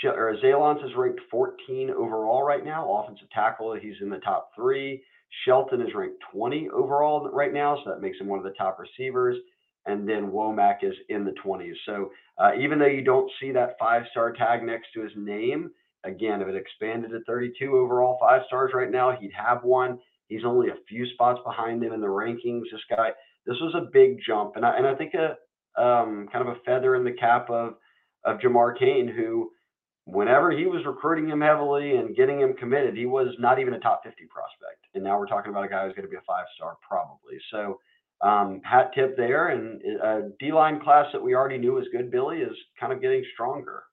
Sh- 0.01 0.07
or 0.07 0.35
Zalance 0.43 0.85
is 0.85 0.91
ranked 0.95 1.21
14 1.31 1.89
overall 1.91 2.43
right 2.43 2.65
now. 2.65 2.91
Offensive 2.91 3.29
tackle, 3.33 3.73
he's 3.73 3.95
in 4.01 4.09
the 4.09 4.19
top 4.19 4.51
three. 4.53 5.01
Shelton 5.45 5.81
is 5.81 5.95
ranked 5.95 6.21
20 6.33 6.69
overall 6.69 7.29
right 7.29 7.53
now, 7.53 7.77
so 7.77 7.91
that 7.91 8.01
makes 8.01 8.19
him 8.19 8.27
one 8.27 8.39
of 8.39 8.43
the 8.43 8.51
top 8.51 8.77
receivers. 8.77 9.37
And 9.85 10.07
then 10.07 10.31
Womack 10.31 10.83
is 10.83 10.93
in 11.07 11.23
the 11.23 11.33
20s. 11.43 11.73
So 11.85 12.11
uh, 12.37 12.51
even 12.59 12.77
though 12.77 12.85
you 12.87 13.03
don't 13.03 13.31
see 13.39 13.51
that 13.53 13.77
five 13.79 14.03
star 14.11 14.33
tag 14.33 14.63
next 14.63 14.87
to 14.93 15.01
his 15.01 15.13
name, 15.15 15.71
again, 16.03 16.41
if 16.41 16.47
it 16.47 16.55
expanded 16.55 17.11
to 17.11 17.21
32 17.25 17.75
overall 17.75 18.17
five 18.19 18.41
stars 18.47 18.71
right 18.73 18.91
now, 18.91 19.15
he'd 19.19 19.33
have 19.33 19.63
one. 19.63 19.99
He's 20.27 20.45
only 20.45 20.69
a 20.69 20.75
few 20.87 21.05
spots 21.13 21.39
behind 21.45 21.83
him 21.83 21.93
in 21.93 22.01
the 22.01 22.07
rankings. 22.07 22.63
This 22.71 22.81
guy, 22.89 23.09
this 23.45 23.57
was 23.59 23.75
a 23.75 23.89
big 23.91 24.17
jump, 24.25 24.55
and 24.55 24.65
I 24.65 24.77
and 24.77 24.87
I 24.87 24.95
think 24.95 25.13
a 25.13 25.35
um, 25.81 26.27
kind 26.31 26.47
of 26.47 26.55
a 26.55 26.59
feather 26.65 26.95
in 26.95 27.03
the 27.03 27.13
cap 27.13 27.49
of 27.49 27.75
of 28.23 28.39
Jamar 28.39 28.77
Cain, 28.77 29.07
who 29.07 29.51
whenever 30.05 30.51
he 30.51 30.65
was 30.65 30.85
recruiting 30.85 31.29
him 31.29 31.41
heavily 31.41 31.95
and 31.95 32.15
getting 32.15 32.39
him 32.39 32.53
committed, 32.53 32.95
he 32.95 33.05
was 33.05 33.33
not 33.39 33.59
even 33.59 33.73
a 33.73 33.79
top 33.79 34.01
50 34.03 34.25
prospect. 34.25 34.85
And 34.93 35.03
now 35.03 35.17
we're 35.17 35.27
talking 35.27 35.51
about 35.51 35.65
a 35.65 35.69
guy 35.69 35.85
who's 35.85 35.95
going 35.95 36.05
to 36.05 36.11
be 36.11 36.17
a 36.17 36.27
five 36.27 36.45
star 36.55 36.77
probably. 36.87 37.37
So 37.51 37.79
um, 38.21 38.61
hat 38.63 38.91
tip 38.93 39.17
there. 39.17 39.49
And 39.49 39.81
a 40.01 40.29
D 40.39 40.51
line 40.51 40.79
class 40.81 41.07
that 41.13 41.21
we 41.21 41.35
already 41.35 41.57
knew 41.57 41.73
was 41.73 41.87
good, 41.91 42.11
Billy, 42.11 42.37
is 42.37 42.55
kind 42.79 42.93
of 42.93 43.01
getting 43.01 43.23
stronger. 43.33 43.83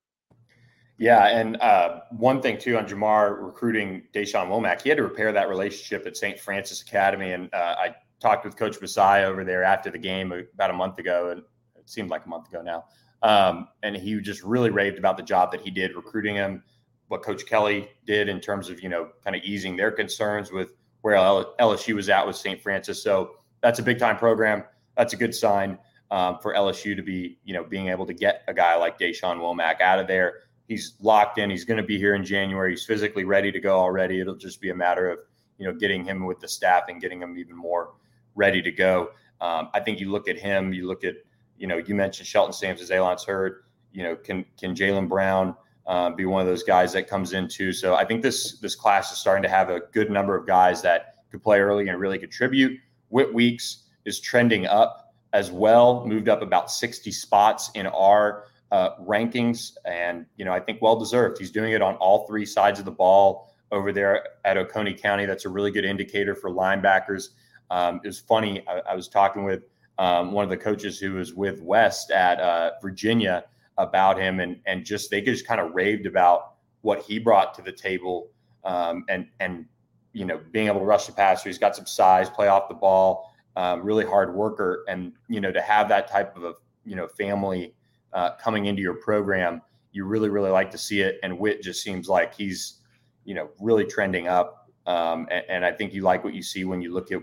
Yeah, 0.99 1.29
and 1.29 1.57
uh, 1.59 2.01
one 2.11 2.43
thing 2.43 2.59
too 2.59 2.77
on 2.77 2.87
Jamar 2.87 3.41
recruiting 3.41 4.03
Deshaun 4.13 4.49
Womack, 4.49 4.83
he 4.83 4.89
had 4.89 4.99
to 4.99 5.05
repair 5.05 5.33
that 5.33 5.49
relationship 5.49 6.07
at 6.07 6.17
St. 6.17 6.39
Francis 6.41 6.83
Academy, 6.83 7.33
and 7.33 7.53
uh, 7.55 7.77
I 7.79 7.95
talked 8.21 8.45
with 8.45 8.57
Coach 8.57 8.81
Messiah 8.81 9.27
over 9.27 9.45
there 9.45 9.63
after 9.63 9.91
the 9.91 9.99
game 9.99 10.33
about 10.33 10.71
a 10.71 10.73
month 10.73 10.99
ago, 10.99 11.31
and 11.31 11.43
it 11.77 11.89
seemed 11.89 12.11
like 12.11 12.27
a 12.27 12.29
month 12.29 12.49
ago 12.49 12.63
now. 12.63 12.85
Um, 13.23 13.69
and 13.83 13.97
he 13.97 14.21
just 14.21 14.43
really 14.43 14.71
raved 14.71 14.99
about 14.99 15.17
the 15.17 15.23
job 15.23 15.53
that 15.53 15.61
he 15.61 15.71
did 15.71 15.95
recruiting 15.95 16.35
him, 16.35 16.63
what 17.09 17.23
Coach 17.23 17.47
Kelly 17.47 17.89
did 18.07 18.29
in 18.29 18.41
terms 18.41 18.69
of, 18.69 18.83
you 18.83 18.89
know, 18.89 19.11
kind 19.25 19.35
of 19.35 19.43
easing 19.43 19.77
their 19.77 19.91
concerns 19.91 20.53
with 20.53 20.73
where 21.03 21.15
LSU 21.15 21.95
was 21.95 22.09
at 22.09 22.27
with 22.27 22.37
St. 22.37 22.61
Francis. 22.61 23.03
So 23.03 23.33
that's 23.61 23.79
a 23.79 23.83
big 23.83 23.99
time 23.99 24.17
program. 24.17 24.65
That's 24.97 25.13
a 25.13 25.17
good 25.17 25.35
sign 25.35 25.79
um, 26.11 26.39
for 26.41 26.55
LSU 26.55 26.97
to 26.97 27.03
be, 27.03 27.39
you 27.45 27.55
know, 27.55 27.65
being 27.65 27.89
able 27.89 28.07
to 28.07 28.15
get 28.15 28.43
a 28.49 28.55
guy 28.55 28.77
like 28.77 28.99
Deshaun 28.99 29.39
Womack 29.39 29.81
out 29.81 29.99
of 29.99 30.07
there. 30.07 30.35
He's 30.69 30.95
locked 31.01 31.39
in. 31.39 31.51
He's 31.51 31.65
going 31.65 31.79
to 31.79 31.83
be 31.87 31.99
here 31.99 32.15
in 32.15 32.25
January. 32.25 32.71
He's 32.71 32.85
physically 32.85 33.25
ready 33.25 33.51
to 33.51 33.59
go 33.59 33.79
already. 33.79 34.21
It'll 34.21 34.37
just 34.37 34.61
be 34.61 34.71
a 34.71 34.75
matter 34.75 35.11
of, 35.11 35.19
you 35.57 35.67
know, 35.67 35.73
getting 35.73 36.05
him 36.05 36.27
with 36.27 36.41
the 36.41 36.49
staff 36.49 36.85
and 36.89 37.01
getting 37.01 37.23
him 37.23 37.37
even 37.39 37.57
more 37.57 37.95
ready 38.35 38.61
to 38.63 38.71
go. 38.71 39.11
Um, 39.41 39.71
I 39.73 39.81
think 39.81 39.99
you 39.99 40.11
look 40.11 40.29
at 40.29 40.39
him, 40.39 40.73
you 40.73 40.87
look 40.87 41.05
at 41.05 41.15
you 41.59 41.67
know, 41.67 41.79
you 41.79 41.95
mentioned 41.95 42.27
Shelton 42.27 42.53
Sampson, 42.53 42.87
Zalance 42.87 43.27
Heard. 43.27 43.65
You 43.93 44.05
know, 44.05 44.17
can 44.17 44.45
can 44.59 44.75
Jalen 44.75 45.09
Brown 45.09 45.55
uh, 45.87 46.11
be 46.11 46.25
one 46.25 46.41
of 46.41 46.47
those 46.47 46.63
guys 46.63 46.93
that 46.93 47.09
comes 47.09 47.33
in 47.33 47.49
too? 47.49 47.73
So 47.73 47.95
I 47.95 48.05
think 48.05 48.23
this 48.23 48.59
this 48.61 48.75
class 48.75 49.13
is 49.13 49.19
starting 49.19 49.43
to 49.43 49.49
have 49.49 49.69
a 49.71 49.81
good 49.93 50.11
number 50.11 50.37
of 50.37 50.47
guys 50.47 50.81
that 50.83 51.17
could 51.31 51.43
play 51.43 51.59
early 51.61 51.89
and 51.89 51.99
really 51.99 52.19
contribute. 52.19 52.79
Whit 53.09 53.33
Weeks 53.35 53.85
is 54.05 54.21
trending 54.21 54.67
up 54.67 55.15
as 55.33 55.51
well, 55.51 56.07
moved 56.07 56.29
up 56.29 56.41
about 56.41 56.71
60 56.71 57.11
spots 57.13 57.71
in 57.75 57.87
our 57.87 58.45
uh, 58.71 58.97
rankings, 58.97 59.73
and 59.85 60.27
you 60.37 60.45
know 60.45 60.53
I 60.53 60.61
think 60.61 60.83
well 60.83 60.99
deserved. 60.99 61.39
He's 61.39 61.51
doing 61.51 61.73
it 61.73 61.83
on 61.83 61.95
all 61.97 62.27
three 62.27 62.47
sides 62.47 62.79
of 62.79 62.85
the 62.85 62.91
ball 62.91 63.55
over 63.71 63.93
there 63.93 64.25
at 64.45 64.57
Oconee 64.57 64.95
County. 64.95 65.27
That's 65.27 65.45
a 65.45 65.49
really 65.49 65.71
good 65.71 65.85
indicator 65.85 66.35
for 66.35 66.51
linebackers. 66.51 67.29
Um, 67.71 68.01
it 68.03 68.09
was 68.09 68.21
funny. 68.21 68.67
I, 68.67 68.81
I 68.91 68.95
was 68.95 69.09
talking 69.09 69.45
with 69.45 69.63
um, 69.99 70.33
one 70.33 70.45
of 70.45 70.51
the 70.51 70.57
coaches 70.57 70.99
who 70.99 71.15
was 71.15 71.35
with 71.35 71.61
West 71.61 72.11
at 72.11 72.41
uh, 72.41 72.73
Virginia 72.81 73.45
about 73.79 74.19
him, 74.19 74.41
and 74.41 74.61
and 74.67 74.85
just 74.85 75.11
they 75.11 75.21
just 75.21 75.47
kind 75.47 75.61
of 75.61 75.75
raved 75.75 76.07
about 76.07 76.55
what 76.83 77.03
he 77.03 77.19
brought 77.19 77.55
to 77.55 77.63
the 77.63 77.73
table, 77.73 78.31
um, 78.65 79.05
and 79.09 79.27
and 79.41 79.67
you 80.13 80.25
know 80.25 80.41
being 80.53 80.67
able 80.67 80.81
to 80.81 80.87
rush 80.87 81.07
the 81.07 81.13
passer. 81.13 81.49
He's 81.49 81.59
got 81.59 81.75
some 81.75 81.87
size, 81.87 82.29
play 82.29 82.49
off 82.49 82.69
the 82.69 82.75
ball, 82.75 83.33
um, 83.57 83.83
really 83.83 84.05
hard 84.05 84.35
worker, 84.35 84.85
and 84.89 85.13
you 85.29 85.41
know 85.41 85.53
to 85.53 85.61
have 85.63 85.89
that 85.89 86.09
type 86.09 86.37
of 86.37 86.45
a 86.45 86.55
you 86.85 86.97
know 86.97 87.09
family 87.09 87.75
uh, 88.13 88.33
coming 88.37 88.67
into 88.67 88.83
your 88.83 88.95
program, 88.95 89.63
you 89.93 90.05
really 90.05 90.29
really 90.29 90.51
like 90.51 90.71
to 90.71 90.79
see 90.79 91.01
it. 91.01 91.19
And 91.23 91.39
Whit 91.39 91.63
just 91.63 91.83
seems 91.83 92.09
like 92.09 92.35
he's 92.35 92.81
you 93.25 93.35
know 93.35 93.51
really 93.61 93.85
trending 93.85 94.29
up, 94.29 94.71
um, 94.87 95.27
and, 95.31 95.45
and 95.49 95.65
I 95.65 95.73
think 95.73 95.93
you 95.93 96.03
like 96.03 96.25
what 96.25 96.35
you 96.35 96.43
see 96.43 96.65
when 96.65 96.81
you 96.81 96.93
look 96.93 97.13
at 97.13 97.21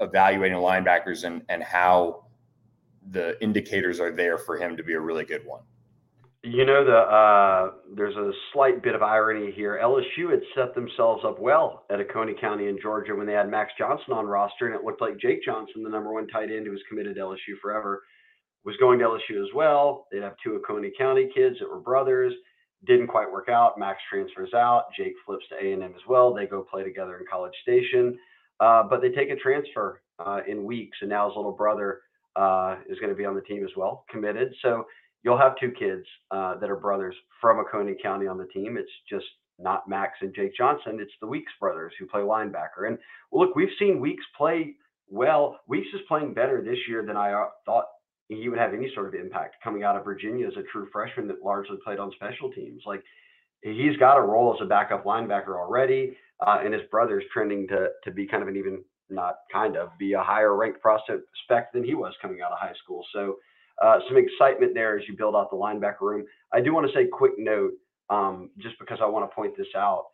evaluating 0.00 0.58
linebackers 0.58 1.24
and 1.24 1.42
and 1.48 1.62
how 1.62 2.24
the 3.10 3.42
indicators 3.42 4.00
are 4.00 4.12
there 4.12 4.38
for 4.38 4.56
him 4.56 4.76
to 4.76 4.82
be 4.82 4.92
a 4.94 5.00
really 5.00 5.24
good 5.24 5.44
one. 5.46 5.62
You 6.44 6.64
know, 6.64 6.84
the 6.84 6.96
uh, 6.96 7.70
there's 7.96 8.14
a 8.14 8.30
slight 8.52 8.80
bit 8.80 8.94
of 8.94 9.02
irony 9.02 9.50
here. 9.50 9.80
LSU 9.82 10.30
had 10.30 10.40
set 10.54 10.72
themselves 10.72 11.24
up 11.24 11.40
well 11.40 11.84
at 11.90 11.98
Oconee 11.98 12.34
County 12.40 12.68
in 12.68 12.78
Georgia 12.80 13.14
when 13.14 13.26
they 13.26 13.32
had 13.32 13.50
Max 13.50 13.72
Johnson 13.76 14.12
on 14.12 14.24
roster, 14.26 14.66
and 14.66 14.74
it 14.74 14.84
looked 14.84 15.00
like 15.00 15.18
Jake 15.18 15.42
Johnson, 15.44 15.82
the 15.82 15.90
number 15.90 16.12
one 16.12 16.28
tight 16.28 16.50
end 16.52 16.66
who 16.66 16.70
was 16.70 16.80
committed 16.88 17.16
to 17.16 17.22
LSU 17.22 17.58
forever, 17.60 18.04
was 18.64 18.76
going 18.78 18.98
to 18.98 19.04
LSU 19.04 19.42
as 19.42 19.52
well. 19.54 20.06
They'd 20.10 20.22
have 20.22 20.34
two 20.42 20.54
Oconee 20.54 20.92
County 20.96 21.30
kids 21.34 21.56
that 21.60 21.68
were 21.68 21.80
brothers. 21.80 22.32
Didn't 22.86 23.08
quite 23.08 23.30
work 23.30 23.48
out. 23.48 23.78
Max 23.78 23.98
transfers 24.10 24.54
out. 24.54 24.84
Jake 24.96 25.14
flips 25.26 25.44
to 25.48 25.56
A&M 25.56 25.82
as 25.82 26.06
well. 26.08 26.32
They 26.32 26.46
go 26.46 26.62
play 26.62 26.84
together 26.84 27.18
in 27.18 27.24
College 27.30 27.54
Station, 27.62 28.18
uh, 28.60 28.84
but 28.84 29.00
they 29.00 29.10
take 29.10 29.30
a 29.30 29.36
transfer 29.36 30.02
uh, 30.24 30.40
in 30.46 30.64
weeks, 30.64 30.98
and 31.00 31.10
now 31.10 31.28
his 31.28 31.36
little 31.36 31.52
brother 31.52 32.00
uh, 32.36 32.76
is 32.88 32.98
going 32.98 33.10
to 33.10 33.16
be 33.16 33.24
on 33.24 33.34
the 33.34 33.40
team 33.42 33.64
as 33.64 33.70
well, 33.76 34.04
committed. 34.10 34.54
So 34.62 34.86
you'll 35.22 35.38
have 35.38 35.58
two 35.58 35.72
kids 35.72 36.04
uh, 36.30 36.56
that 36.58 36.70
are 36.70 36.76
brothers 36.76 37.14
from 37.40 37.58
Oconee 37.58 37.96
County 38.00 38.26
on 38.26 38.38
the 38.38 38.46
team. 38.46 38.76
It's 38.76 38.90
just 39.08 39.26
not 39.58 39.88
Max 39.88 40.18
and 40.20 40.34
Jake 40.34 40.56
Johnson. 40.56 40.98
It's 41.00 41.12
the 41.20 41.26
Weeks 41.26 41.52
brothers 41.58 41.92
who 41.98 42.06
play 42.06 42.20
linebacker. 42.20 42.86
And 42.86 42.98
look, 43.32 43.56
we've 43.56 43.68
seen 43.78 44.00
Weeks 44.00 44.24
play 44.36 44.76
well. 45.08 45.58
Weeks 45.66 45.88
is 45.94 46.00
playing 46.06 46.34
better 46.34 46.62
this 46.62 46.78
year 46.88 47.04
than 47.04 47.16
I 47.16 47.32
uh, 47.32 47.46
thought 47.66 47.86
he 48.28 48.48
would 48.48 48.58
have 48.58 48.74
any 48.74 48.90
sort 48.94 49.06
of 49.06 49.14
impact 49.14 49.56
coming 49.62 49.82
out 49.82 49.96
of 49.96 50.04
Virginia 50.04 50.46
as 50.46 50.56
a 50.56 50.62
true 50.70 50.88
freshman 50.92 51.26
that 51.28 51.42
largely 51.42 51.78
played 51.84 51.98
on 51.98 52.12
special 52.12 52.50
teams. 52.50 52.82
Like 52.86 53.02
he's 53.62 53.96
got 53.96 54.18
a 54.18 54.22
role 54.22 54.54
as 54.54 54.60
a 54.62 54.68
backup 54.68 55.04
linebacker 55.04 55.56
already, 55.58 56.16
uh, 56.46 56.58
and 56.62 56.72
his 56.72 56.82
brother's 56.90 57.24
trending 57.32 57.66
to 57.68 57.88
to 58.04 58.10
be 58.10 58.26
kind 58.26 58.42
of 58.42 58.48
an 58.48 58.56
even 58.56 58.84
not 59.10 59.36
kind 59.52 59.76
of 59.76 59.88
be 59.98 60.12
a 60.12 60.22
higher 60.22 60.54
ranked 60.54 60.80
prospect 60.80 61.72
than 61.72 61.82
he 61.82 61.94
was 61.94 62.12
coming 62.20 62.40
out 62.42 62.52
of 62.52 62.58
high 62.58 62.74
school. 62.82 63.04
So 63.12 63.36
uh, 63.82 64.00
some 64.08 64.18
excitement 64.18 64.74
there 64.74 64.98
as 64.98 65.04
you 65.08 65.16
build 65.16 65.34
out 65.34 65.50
the 65.50 65.56
linebacker 65.56 66.02
room. 66.02 66.26
I 66.52 66.60
do 66.60 66.74
want 66.74 66.86
to 66.86 66.92
say 66.92 67.06
quick 67.06 67.32
note, 67.38 67.72
um, 68.10 68.50
just 68.58 68.78
because 68.78 68.98
I 69.00 69.06
want 69.06 69.28
to 69.28 69.34
point 69.34 69.56
this 69.56 69.68
out. 69.76 70.06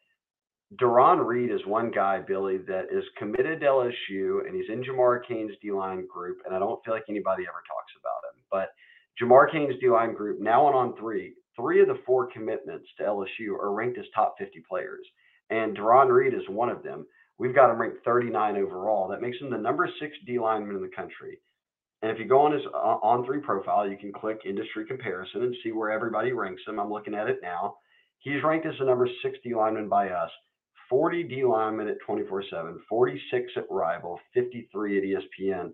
Deron 0.81 1.25
Reed 1.25 1.51
is 1.51 1.65
one 1.67 1.91
guy, 1.91 2.21
Billy, 2.21 2.59
that 2.59 2.87
is 2.91 3.05
committed 3.19 3.61
to 3.61 3.67
LSU, 3.67 4.47
and 4.47 4.55
he's 4.55 4.71
in 4.71 4.83
Jamar 4.83 5.21
Cain's 5.27 5.53
D 5.63 5.71
line 5.71 6.07
group, 6.07 6.39
and 6.45 6.55
I 6.55 6.59
don't 6.59 6.83
feel 6.85 6.95
like 6.95 7.05
anybody 7.09 7.45
ever 7.45 7.63
talks 7.69 7.93
about 8.01 8.25
him. 8.31 8.43
But 8.51 8.71
Jamar 9.21 9.51
Cain's 9.51 9.79
D 9.81 9.89
line 9.89 10.15
group 10.15 10.41
now 10.41 10.65
on 10.67 10.75
on 10.75 10.97
three, 10.97 11.35
three 11.55 11.81
of 11.81 11.89
the 11.89 12.01
four 12.07 12.29
commitments 12.33 12.89
to 12.97 13.05
LSU 13.05 13.53
are 13.61 13.73
ranked 13.73 13.99
as 13.99 14.07
top 14.15 14.37
50 14.39 14.65
players, 14.69 15.07
and 15.51 15.77
Deron 15.77 16.11
Reed 16.11 16.35
is 16.35 16.49
one 16.49 16.71
of 16.71 16.83
them. 16.83 17.07
We've 17.39 17.55
got 17.55 17.71
him 17.71 17.81
ranked 17.81 18.05
39 18.05 18.57
overall. 18.57 19.09
That 19.09 19.21
makes 19.21 19.39
him 19.39 19.51
the 19.51 19.59
number 19.59 19.89
six 20.01 20.17
D 20.27 20.39
lineman 20.39 20.77
in 20.77 20.83
the 20.83 20.89
country. 20.89 21.39
And 22.03 22.11
if 22.11 22.19
you 22.19 22.27
go 22.27 22.41
on 22.41 22.53
his 22.53 22.63
uh, 22.67 22.99
on 23.03 23.25
three 23.25 23.41
profile, 23.41 23.89
you 23.89 23.97
can 23.97 24.13
click 24.13 24.41
industry 24.45 24.87
comparison 24.87 25.43
and 25.43 25.57
see 25.63 25.73
where 25.73 25.91
everybody 25.91 26.33
ranks 26.33 26.63
him. 26.67 26.79
I'm 26.79 26.93
looking 26.93 27.15
at 27.15 27.29
it 27.29 27.39
now. 27.43 27.77
He's 28.19 28.43
ranked 28.43 28.67
as 28.67 28.75
the 28.79 28.87
number 28.87 29.09
60 29.23 29.55
lineman 29.55 29.89
by 29.89 30.09
us, 30.09 30.31
40 30.89 31.25
D 31.25 31.45
lineman 31.45 31.89
at 31.89 31.97
24 32.07 32.45
7, 32.51 32.81
46 32.89 33.53
at 33.57 33.65
Rival, 33.71 34.19
53 34.35 34.99
at 34.99 35.23
ESPN. 35.23 35.73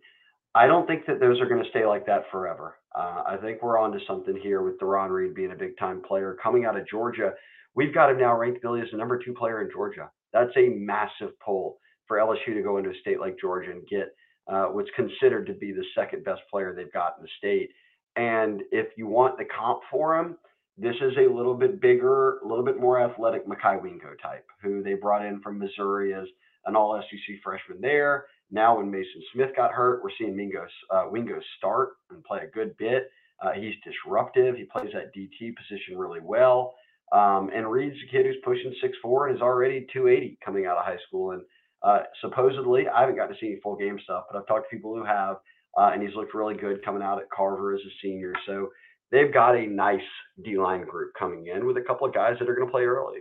I 0.54 0.66
don't 0.66 0.86
think 0.86 1.06
that 1.06 1.20
those 1.20 1.40
are 1.40 1.46
going 1.46 1.62
to 1.62 1.70
stay 1.70 1.86
like 1.86 2.06
that 2.06 2.24
forever. 2.30 2.76
Uh, 2.94 3.22
I 3.26 3.36
think 3.40 3.62
we're 3.62 3.78
on 3.78 3.92
to 3.92 3.98
something 4.06 4.36
here 4.36 4.62
with 4.62 4.80
Deron 4.80 5.10
Reed 5.10 5.34
being 5.34 5.52
a 5.52 5.56
big 5.56 5.78
time 5.78 6.02
player 6.02 6.36
coming 6.42 6.64
out 6.64 6.76
of 6.76 6.88
Georgia. 6.88 7.32
We've 7.74 7.94
got 7.94 8.10
him 8.10 8.18
now 8.18 8.36
ranked, 8.36 8.62
Billy, 8.62 8.80
as 8.80 8.88
the 8.90 8.96
number 8.96 9.18
two 9.18 9.32
player 9.32 9.62
in 9.62 9.70
Georgia. 9.70 10.10
That's 10.32 10.56
a 10.56 10.68
massive 10.70 11.38
pull 11.44 11.78
for 12.08 12.16
LSU 12.16 12.54
to 12.54 12.62
go 12.62 12.78
into 12.78 12.90
a 12.90 13.00
state 13.00 13.20
like 13.20 13.36
Georgia 13.40 13.70
and 13.70 13.86
get 13.86 14.14
uh, 14.48 14.66
what's 14.66 14.90
considered 14.96 15.46
to 15.46 15.54
be 15.54 15.70
the 15.70 15.84
second 15.94 16.24
best 16.24 16.40
player 16.50 16.74
they've 16.74 16.92
got 16.92 17.14
in 17.16 17.22
the 17.22 17.30
state. 17.38 17.70
And 18.16 18.62
if 18.72 18.88
you 18.96 19.06
want 19.06 19.38
the 19.38 19.44
comp 19.44 19.82
for 19.88 20.18
him, 20.18 20.36
this 20.80 20.96
is 21.02 21.12
a 21.18 21.32
little 21.32 21.54
bit 21.54 21.80
bigger, 21.80 22.38
a 22.38 22.48
little 22.48 22.64
bit 22.64 22.80
more 22.80 23.00
athletic 23.00 23.46
Mekhi 23.46 23.82
Wingo 23.82 24.14
type, 24.22 24.46
who 24.62 24.82
they 24.82 24.94
brought 24.94 25.24
in 25.24 25.40
from 25.42 25.58
Missouri 25.58 26.14
as 26.14 26.26
an 26.64 26.74
all 26.74 27.00
SEC 27.00 27.36
freshman 27.42 27.80
there. 27.80 28.26
Now, 28.50 28.78
when 28.78 28.90
Maason 28.90 29.22
Smith 29.32 29.50
got 29.54 29.72
hurt, 29.72 30.02
we're 30.02 30.10
seeing 30.18 30.36
Wingo, 30.36 30.66
uh, 30.90 31.04
Wingo 31.10 31.38
start 31.58 31.90
and 32.10 32.24
play 32.24 32.40
a 32.44 32.50
good 32.50 32.76
bit. 32.78 33.10
Uh, 33.42 33.52
he's 33.52 33.74
disruptive. 33.84 34.56
He 34.56 34.64
plays 34.64 34.90
that 34.94 35.14
DT 35.14 35.54
position 35.54 35.98
really 35.98 36.20
well. 36.20 36.74
Um, 37.12 37.50
and 37.54 37.70
Reed's 37.70 37.96
a 38.06 38.10
kid 38.10 38.24
who's 38.24 38.36
pushing 38.44 38.74
6'4 38.82 39.28
and 39.28 39.36
is 39.36 39.42
already 39.42 39.86
280 39.92 40.38
coming 40.44 40.66
out 40.66 40.78
of 40.78 40.84
high 40.84 40.98
school. 41.08 41.32
And 41.32 41.42
uh, 41.82 42.00
supposedly, 42.20 42.88
I 42.88 43.00
haven't 43.00 43.16
got 43.16 43.26
to 43.26 43.34
see 43.40 43.48
any 43.48 43.60
full 43.60 43.76
game 43.76 43.98
stuff, 44.04 44.24
but 44.30 44.38
I've 44.38 44.46
talked 44.46 44.70
to 44.70 44.76
people 44.76 44.94
who 44.94 45.04
have, 45.04 45.36
uh, 45.78 45.90
and 45.92 46.02
he's 46.02 46.14
looked 46.14 46.34
really 46.34 46.54
good 46.54 46.84
coming 46.84 47.02
out 47.02 47.18
at 47.18 47.30
Carver 47.30 47.74
as 47.74 47.80
a 47.80 47.92
senior. 48.02 48.32
So 48.46 48.70
they've 49.10 49.32
got 49.32 49.56
a 49.56 49.66
nice 49.66 50.02
D 50.42 50.58
line 50.58 50.84
group 50.84 51.12
coming 51.18 51.46
in 51.48 51.66
with 51.66 51.76
a 51.76 51.82
couple 51.82 52.06
of 52.06 52.14
guys 52.14 52.38
that 52.38 52.48
are 52.48 52.54
going 52.54 52.66
to 52.66 52.70
play 52.70 52.84
early. 52.84 53.20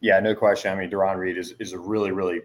Yeah, 0.00 0.20
no 0.20 0.34
question. 0.34 0.72
I 0.72 0.76
mean, 0.76 0.90
Deron 0.90 1.16
Reed 1.16 1.38
is, 1.38 1.54
is 1.58 1.72
a 1.72 1.78
really, 1.78 2.12
really, 2.12 2.42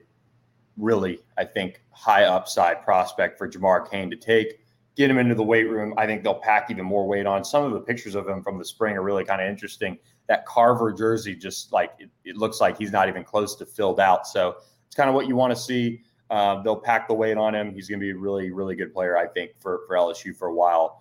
really, 0.77 1.19
I 1.37 1.45
think, 1.45 1.81
high 1.91 2.23
upside 2.23 2.81
prospect 2.83 3.37
for 3.37 3.47
Jamar 3.47 3.89
Cain 3.89 4.09
to 4.09 4.15
take. 4.15 4.59
Get 4.95 5.09
him 5.09 5.17
into 5.17 5.35
the 5.35 5.43
weight 5.43 5.69
room. 5.69 5.93
I 5.97 6.05
think 6.05 6.23
they'll 6.23 6.39
pack 6.39 6.69
even 6.69 6.85
more 6.85 7.07
weight 7.07 7.25
on. 7.25 7.43
Some 7.45 7.63
of 7.63 7.71
the 7.71 7.79
pictures 7.79 8.15
of 8.15 8.27
him 8.27 8.41
from 8.41 8.57
the 8.57 8.65
spring 8.65 8.95
are 8.95 9.03
really 9.03 9.23
kind 9.23 9.41
of 9.41 9.47
interesting. 9.47 9.97
That 10.27 10.45
Carver 10.45 10.93
jersey, 10.93 11.35
just 11.35 11.71
like 11.71 11.91
it, 11.99 12.09
it 12.23 12.37
looks 12.37 12.61
like 12.61 12.77
he's 12.77 12.91
not 12.91 13.07
even 13.09 13.23
close 13.23 13.55
to 13.55 13.65
filled 13.65 13.99
out. 13.99 14.27
So 14.27 14.57
it's 14.87 14.95
kind 14.95 15.09
of 15.09 15.15
what 15.15 15.27
you 15.27 15.35
want 15.35 15.51
to 15.51 15.59
see. 15.59 16.01
Uh, 16.29 16.61
they'll 16.63 16.79
pack 16.79 17.07
the 17.07 17.13
weight 17.13 17.37
on 17.37 17.53
him. 17.53 17.73
He's 17.73 17.89
going 17.89 17.99
to 17.99 18.03
be 18.03 18.11
a 18.11 18.17
really, 18.17 18.51
really 18.51 18.75
good 18.75 18.93
player, 18.93 19.17
I 19.17 19.27
think, 19.27 19.51
for, 19.59 19.81
for 19.87 19.97
LSU 19.97 20.35
for 20.35 20.47
a 20.47 20.53
while. 20.53 21.00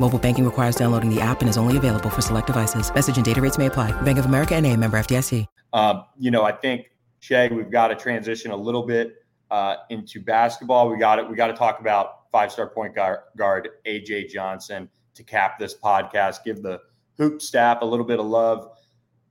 Mobile 0.00 0.18
banking 0.18 0.46
requires 0.46 0.76
downloading 0.76 1.14
the 1.14 1.20
app 1.20 1.42
and 1.42 1.50
is 1.50 1.58
only 1.58 1.76
available 1.76 2.08
for 2.08 2.22
select 2.22 2.46
devices. 2.46 2.90
Message 2.94 3.16
and 3.16 3.24
data 3.24 3.42
rates 3.42 3.58
may 3.58 3.66
apply. 3.66 3.92
Bank 4.00 4.18
of 4.18 4.24
America 4.24 4.54
and 4.54 4.64
a 4.64 4.74
member 4.74 4.98
FDIC. 4.98 5.44
Um, 5.74 6.04
you 6.18 6.30
know, 6.30 6.42
I 6.42 6.52
think, 6.52 6.90
Shea, 7.18 7.48
we've 7.48 7.70
got 7.70 7.88
to 7.88 7.94
transition 7.94 8.50
a 8.50 8.56
little 8.56 8.82
bit 8.82 9.16
uh, 9.50 9.76
into 9.90 10.22
basketball. 10.22 10.88
We 10.88 10.96
got 10.96 11.18
it. 11.18 11.28
We 11.28 11.36
got 11.36 11.48
to 11.48 11.52
talk 11.52 11.80
about 11.80 12.30
five-star 12.32 12.68
point 12.68 12.94
guard, 12.94 13.18
guard 13.36 13.68
AJ 13.86 14.30
Johnson 14.30 14.88
to 15.14 15.22
cap 15.22 15.58
this 15.58 15.76
podcast. 15.76 16.44
Give 16.44 16.62
the 16.62 16.80
hoop 17.18 17.42
staff 17.42 17.82
a 17.82 17.84
little 17.84 18.06
bit 18.06 18.18
of 18.18 18.26
love. 18.26 18.70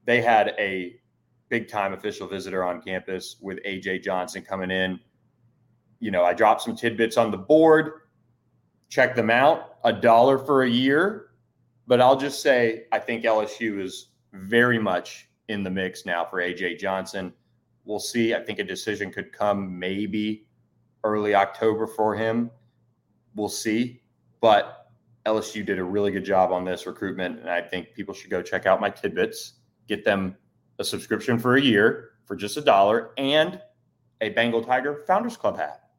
They 0.06 0.22
had 0.22 0.54
a 0.60 0.98
big-time 1.50 1.94
official 1.94 2.28
visitor 2.28 2.64
on 2.64 2.80
campus 2.80 3.38
with 3.42 3.58
AJ 3.66 4.04
Johnson 4.04 4.44
coming 4.44 4.70
in. 4.70 5.00
You 6.00 6.12
know, 6.12 6.24
I 6.24 6.36
dropped 6.36 6.62
some 6.62 6.76
tidbits 6.76 7.18
on 7.18 7.32
the 7.32 7.38
board 7.38 7.94
check 8.90 9.16
them 9.16 9.30
out. 9.30 9.78
A 9.84 9.94
dollar 9.94 10.38
for 10.38 10.64
a 10.64 10.70
year. 10.70 11.28
But 11.88 12.02
I'll 12.02 12.18
just 12.18 12.42
say 12.42 12.86
I 12.92 13.00
think 13.00 13.24
LSU 13.24 13.80
is 13.80 14.10
very 14.34 14.78
much 14.78 15.30
in 15.48 15.64
the 15.64 15.70
mix 15.70 16.06
now 16.06 16.26
for 16.26 16.40
AJ 16.40 16.80
Johnson. 16.80 17.34
We'll 17.86 18.00
see. 18.00 18.36
I 18.36 18.44
think 18.44 18.60
a 18.60 18.64
decision 18.64 19.12
could 19.12 19.32
come 19.32 19.80
maybe 19.80 20.48
early 21.04 21.34
October 21.34 21.88
for 21.88 22.16
him. 22.16 22.52
We'll 23.36 23.50
see. 23.50 24.02
But 24.42 24.92
LSU 25.26 25.66
did 25.66 25.80
a 25.80 25.84
really 25.84 26.12
good 26.12 26.26
job 26.26 26.52
on 26.52 26.64
this 26.66 26.86
recruitment. 26.86 27.40
And 27.40 27.50
I 27.50 27.62
think 27.62 27.94
people 27.94 28.14
should 28.14 28.30
go 28.30 28.42
check 28.42 28.66
out 28.66 28.80
my 28.80 28.90
tidbits, 28.90 29.54
get 29.88 30.06
them 30.06 30.36
a 30.78 30.84
subscription 30.84 31.40
for 31.40 31.56
a 31.56 31.62
year 31.62 32.12
for 32.26 32.36
just 32.36 32.58
a 32.58 32.62
dollar 32.62 33.12
and 33.18 33.60
a 34.22 34.30
Bengal 34.30 34.64
Tiger 34.64 35.04
Founders 35.08 35.38
Club 35.38 35.58
hat. 35.58 35.90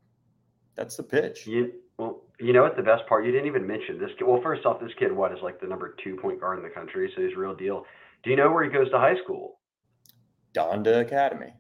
That's 0.77 0.97
the 0.97 1.03
pitch. 1.03 1.49
You 2.41 2.53
know 2.53 2.63
what? 2.63 2.77
The 2.77 2.83
best 2.83 3.07
part 3.07 3.27
you 3.27 3.33
didn't 3.33 3.47
even 3.47 3.67
mention 3.67 3.99
this. 3.99 4.11
Kid, 4.19 4.27
well, 4.27 4.41
first 4.43 4.65
off, 4.65 4.81
this 4.81 4.93
kid 4.99 5.13
what 5.13 5.33
is 5.33 5.39
like 5.43 5.61
the 5.61 5.67
number 5.67 5.95
two 6.03 6.17
point 6.17 6.41
guard 6.41 6.59
in 6.59 6.65
the 6.65 6.71
country, 6.71 7.13
so 7.15 7.23
he's 7.23 7.37
real 7.37 7.55
deal. 7.55 7.85
Do 8.23 8.31
you 8.31 8.37
know 8.37 8.51
where 8.51 8.65
he 8.65 8.71
goes 8.71 8.91
to 8.91 8.99
high 8.99 9.17
school? 9.23 9.59
Donda 10.55 11.01
Academy. 11.01 11.53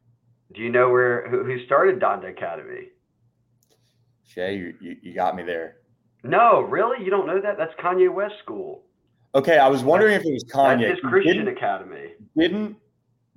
Do 0.54 0.62
you 0.62 0.70
know 0.70 0.90
where 0.90 1.28
who, 1.28 1.44
who 1.44 1.64
started 1.66 2.00
Donda 2.00 2.30
Academy? 2.30 2.88
Shea, 4.26 4.56
you, 4.56 4.74
you, 4.80 4.96
you 5.02 5.14
got 5.14 5.36
me 5.36 5.42
there. 5.42 5.76
No, 6.22 6.60
really? 6.60 7.04
You 7.04 7.10
don't 7.10 7.26
know 7.26 7.40
that? 7.40 7.56
That's 7.56 7.74
Kanye 7.80 8.12
West 8.12 8.34
school. 8.42 8.84
Okay, 9.34 9.58
I 9.58 9.68
was 9.68 9.82
wondering 9.84 10.14
that's, 10.14 10.24
if 10.24 10.30
it 10.30 10.34
was 10.34 10.44
Kanye. 10.44 10.88
That's 10.88 11.00
his 11.00 11.10
Christian 11.10 11.44
didn't, 11.44 11.56
Academy. 11.56 12.12
Didn't 12.36 12.76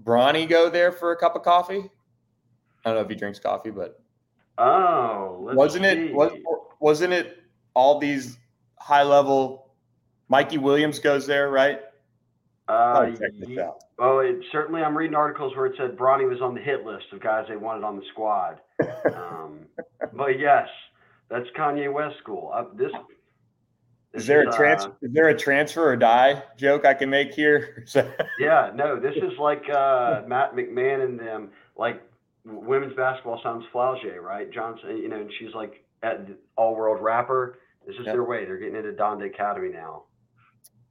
Bronny 0.03 0.47
go 0.47 0.69
there 0.69 0.91
for 0.91 1.11
a 1.11 1.17
cup 1.17 1.35
of 1.35 1.43
coffee? 1.43 1.89
I 2.85 2.89
don't 2.89 2.95
know 2.95 3.01
if 3.01 3.09
he 3.09 3.15
drinks 3.15 3.39
coffee, 3.39 3.71
but 3.71 4.01
oh, 4.57 5.49
wasn't 5.53 5.85
see. 5.85 5.91
it 5.91 6.13
was 6.13 6.31
wasn't 6.83 7.13
it 7.13 7.37
all 7.73 7.97
these 7.97 8.37
high 8.77 9.03
level? 9.03 9.71
Mikey 10.27 10.57
Williams 10.57 10.99
goes 10.99 11.25
there, 11.25 11.49
right? 11.49 11.79
Uh, 12.67 13.09
check 13.11 13.31
this 13.39 13.57
out. 13.57 13.85
Oh, 13.99 14.19
it, 14.19 14.43
certainly. 14.51 14.81
I'm 14.81 14.95
reading 14.97 15.15
articles 15.15 15.55
where 15.55 15.65
it 15.65 15.75
said 15.77 15.95
Bronny 15.95 16.27
was 16.27 16.41
on 16.41 16.53
the 16.53 16.59
hit 16.59 16.85
list 16.85 17.05
of 17.13 17.21
guys 17.21 17.45
they 17.47 17.55
wanted 17.55 17.85
on 17.85 17.95
the 17.95 18.03
squad. 18.11 18.59
Um, 19.05 19.65
but 20.13 20.39
yes, 20.39 20.67
that's 21.29 21.47
Kanye 21.57 21.91
West 21.91 22.17
school. 22.19 22.51
Uh, 22.53 22.65
this, 22.73 22.91
this 24.11 24.21
Is 24.21 24.27
there 24.27 24.43
a 24.43 24.49
uh. 24.49 24.89
Is 25.01 25.11
there 25.13 25.29
a 25.29 25.37
transfer 25.37 25.89
or 25.89 25.95
die 25.95 26.43
joke 26.57 26.85
I 26.85 26.93
can 26.93 27.09
make 27.09 27.33
here? 27.33 27.85
Yeah, 28.39 28.71
no, 28.75 28.99
this 28.99 29.15
is 29.15 29.37
like 29.39 29.63
uh, 29.69 30.21
Matt 30.27 30.55
McMahon 30.55 31.03
and 31.05 31.19
them, 31.19 31.49
like 31.77 32.01
women's 32.45 32.95
basketball 32.95 33.39
sounds 33.43 33.65
Flau'jae, 33.73 34.21
right? 34.21 34.51
Johnson, 34.51 34.97
you 34.97 35.09
know, 35.09 35.17
and 35.17 35.31
she's 35.39 35.53
like 35.53 35.82
at 36.03 36.27
all 36.57 36.75
world 36.75 37.01
rapper. 37.01 37.57
This 37.87 37.95
is 37.95 38.05
Yep. 38.05 38.13
their 38.13 38.23
way. 38.23 38.45
They're 38.45 38.57
getting 38.57 38.75
into 38.75 38.91
Donda 38.91 39.25
Academy 39.25 39.69
now. 39.69 40.03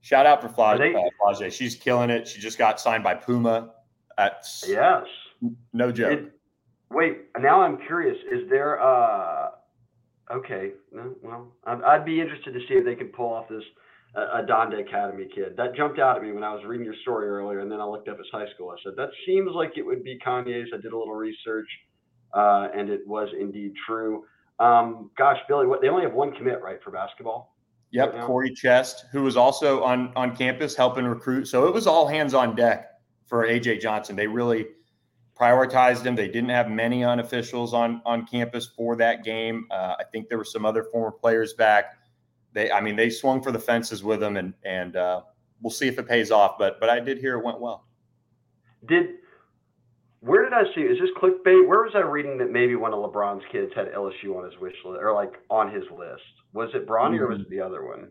Shout 0.00 0.26
out 0.26 0.42
for 0.42 0.48
Flau'jae, 0.48 0.96
uh, 1.24 1.50
She's 1.50 1.76
killing 1.76 2.10
it. 2.10 2.26
She 2.26 2.40
just 2.40 2.58
got 2.58 2.80
signed 2.80 3.04
by 3.04 3.14
Puma. 3.14 3.74
That's 4.16 4.68
Yes. 4.68 5.06
no 5.72 5.92
joke. 5.92 6.12
It, 6.18 6.32
wait, 6.90 7.28
now 7.38 7.62
I'm 7.62 7.78
curious. 7.78 8.16
Is 8.30 8.48
there 8.50 8.80
uh 8.82 9.50
okay, 10.30 10.72
no, 10.92 11.14
well, 11.22 11.52
I'd, 11.64 11.82
I'd 11.82 12.04
be 12.04 12.20
interested 12.20 12.54
to 12.54 12.60
see 12.66 12.74
if 12.74 12.84
they 12.84 12.94
could 12.96 13.12
pull 13.12 13.32
off 13.32 13.48
this 13.48 13.64
uh, 14.14 14.40
a 14.40 14.42
Donda 14.42 14.80
Academy 14.80 15.26
kid. 15.34 15.56
That 15.56 15.74
jumped 15.74 15.98
out 15.98 16.16
at 16.16 16.22
me 16.22 16.32
when 16.32 16.44
I 16.44 16.54
was 16.54 16.64
reading 16.64 16.84
your 16.84 16.96
story 17.02 17.28
earlier, 17.28 17.60
and 17.60 17.70
then 17.70 17.80
I 17.80 17.84
looked 17.84 18.08
up 18.08 18.18
his 18.18 18.26
high 18.32 18.48
school. 18.54 18.70
I 18.70 18.76
said 18.82 18.94
that 18.96 19.10
seems 19.26 19.50
like 19.54 19.78
it 19.78 19.82
would 19.82 20.02
be 20.04 20.18
Kanye's. 20.18 20.70
I 20.74 20.78
did 20.78 20.92
a 20.92 20.98
little 20.98 21.14
research, 21.14 21.68
uh, 22.34 22.68
and 22.74 22.90
it 22.90 23.06
was 23.06 23.28
indeed 23.38 23.72
true. 23.86 24.24
Um, 24.62 25.10
gosh, 25.18 25.40
Billy, 25.48 25.66
what 25.66 25.80
they 25.80 25.88
only 25.88 26.04
have 26.04 26.12
one 26.12 26.32
commit, 26.32 26.62
right, 26.62 26.80
for 26.82 26.92
basketball? 26.92 27.56
Yep, 27.90 28.14
right? 28.14 28.24
Corey 28.24 28.54
Chest, 28.54 29.06
who 29.10 29.22
was 29.22 29.36
also 29.36 29.82
on 29.82 30.12
on 30.14 30.36
campus 30.36 30.76
helping 30.76 31.04
recruit. 31.04 31.46
So 31.46 31.66
it 31.66 31.74
was 31.74 31.88
all 31.88 32.06
hands 32.06 32.32
on 32.32 32.54
deck 32.54 32.92
for 33.26 33.44
AJ 33.44 33.80
Johnson. 33.80 34.14
They 34.14 34.28
really 34.28 34.66
prioritized 35.38 36.04
him. 36.04 36.14
They 36.14 36.28
didn't 36.28 36.50
have 36.50 36.70
many 36.70 37.00
unofficials 37.00 37.72
on 37.72 38.00
on 38.06 38.24
campus 38.24 38.66
for 38.66 38.94
that 38.96 39.24
game. 39.24 39.66
Uh, 39.70 39.96
I 39.98 40.04
think 40.12 40.28
there 40.28 40.38
were 40.38 40.44
some 40.44 40.64
other 40.64 40.84
former 40.84 41.10
players 41.10 41.54
back. 41.54 41.96
They, 42.52 42.70
I 42.70 42.80
mean, 42.80 42.94
they 42.94 43.10
swung 43.10 43.42
for 43.42 43.50
the 43.50 43.58
fences 43.58 44.04
with 44.04 44.22
him, 44.22 44.36
and 44.36 44.54
and 44.64 44.94
uh, 44.94 45.22
we'll 45.60 45.70
see 45.70 45.88
if 45.88 45.98
it 45.98 46.06
pays 46.06 46.30
off. 46.30 46.56
But 46.56 46.78
but 46.78 46.88
I 46.88 47.00
did 47.00 47.18
hear 47.18 47.36
it 47.36 47.44
went 47.44 47.60
well. 47.60 47.88
Did 48.86 49.16
where 50.22 50.44
did 50.44 50.52
I 50.52 50.62
see? 50.74 50.82
Is 50.82 50.98
this 51.00 51.10
clickbait? 51.20 51.66
Where 51.66 51.82
was 51.82 51.92
I 51.96 52.00
reading 52.00 52.38
that 52.38 52.50
maybe 52.50 52.76
one 52.76 52.94
of 52.94 53.00
LeBron's 53.00 53.42
kids 53.50 53.72
had 53.74 53.92
LSU 53.92 54.36
on 54.36 54.44
his 54.44 54.58
wish 54.60 54.76
list 54.84 55.00
or 55.02 55.12
like 55.12 55.32
on 55.50 55.72
his 55.74 55.82
list? 55.90 56.22
Was 56.52 56.70
it 56.74 56.86
Bronny 56.86 57.18
or 57.18 57.26
was 57.28 57.40
it 57.40 57.50
the 57.50 57.60
other 57.60 57.84
one? 57.84 58.08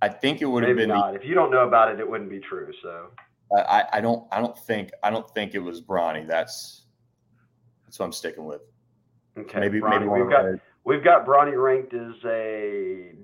I 0.00 0.08
think 0.08 0.40
it 0.40 0.46
would 0.46 0.62
have 0.62 0.76
Maybe 0.76 0.86
been. 0.86 0.96
not. 0.96 1.16
If 1.16 1.24
you 1.24 1.34
don't 1.34 1.50
know 1.50 1.66
about 1.66 1.90
it, 1.92 1.98
it 1.98 2.08
wouldn't 2.08 2.30
be 2.30 2.38
true. 2.38 2.70
So 2.80 3.08
I 3.56 3.84
I 3.94 4.00
don't 4.00 4.24
I 4.30 4.40
don't 4.40 4.56
think 4.56 4.90
I 5.02 5.10
don't 5.10 5.28
think 5.30 5.54
it 5.54 5.58
was 5.58 5.82
Bronny. 5.82 6.26
That's 6.26 6.84
that's 7.84 7.98
what 7.98 8.06
I'm 8.06 8.12
sticking 8.12 8.44
with. 8.44 8.60
okay, 9.36 9.58
maybe 9.58 9.80
Bronny, 9.80 10.00
maybe 10.00 10.08
we've 10.22 10.30
got 10.30 10.44
our- 10.44 10.60
we've 10.84 11.02
got 11.04 11.26
Bronny 11.26 11.60
ranked 11.60 11.92
as 11.92 12.14
a 12.24 13.14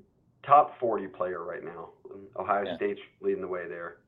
top 0.45 0.77
forty 0.81 1.07
player 1.07 1.45
right 1.45 1.63
now. 1.63 1.91
Ohio 2.37 2.65
Yeah. 2.67 2.77
State's 2.77 3.01
leading 3.21 3.43
the 3.43 3.49
way 3.49 3.69
there. 3.69 3.99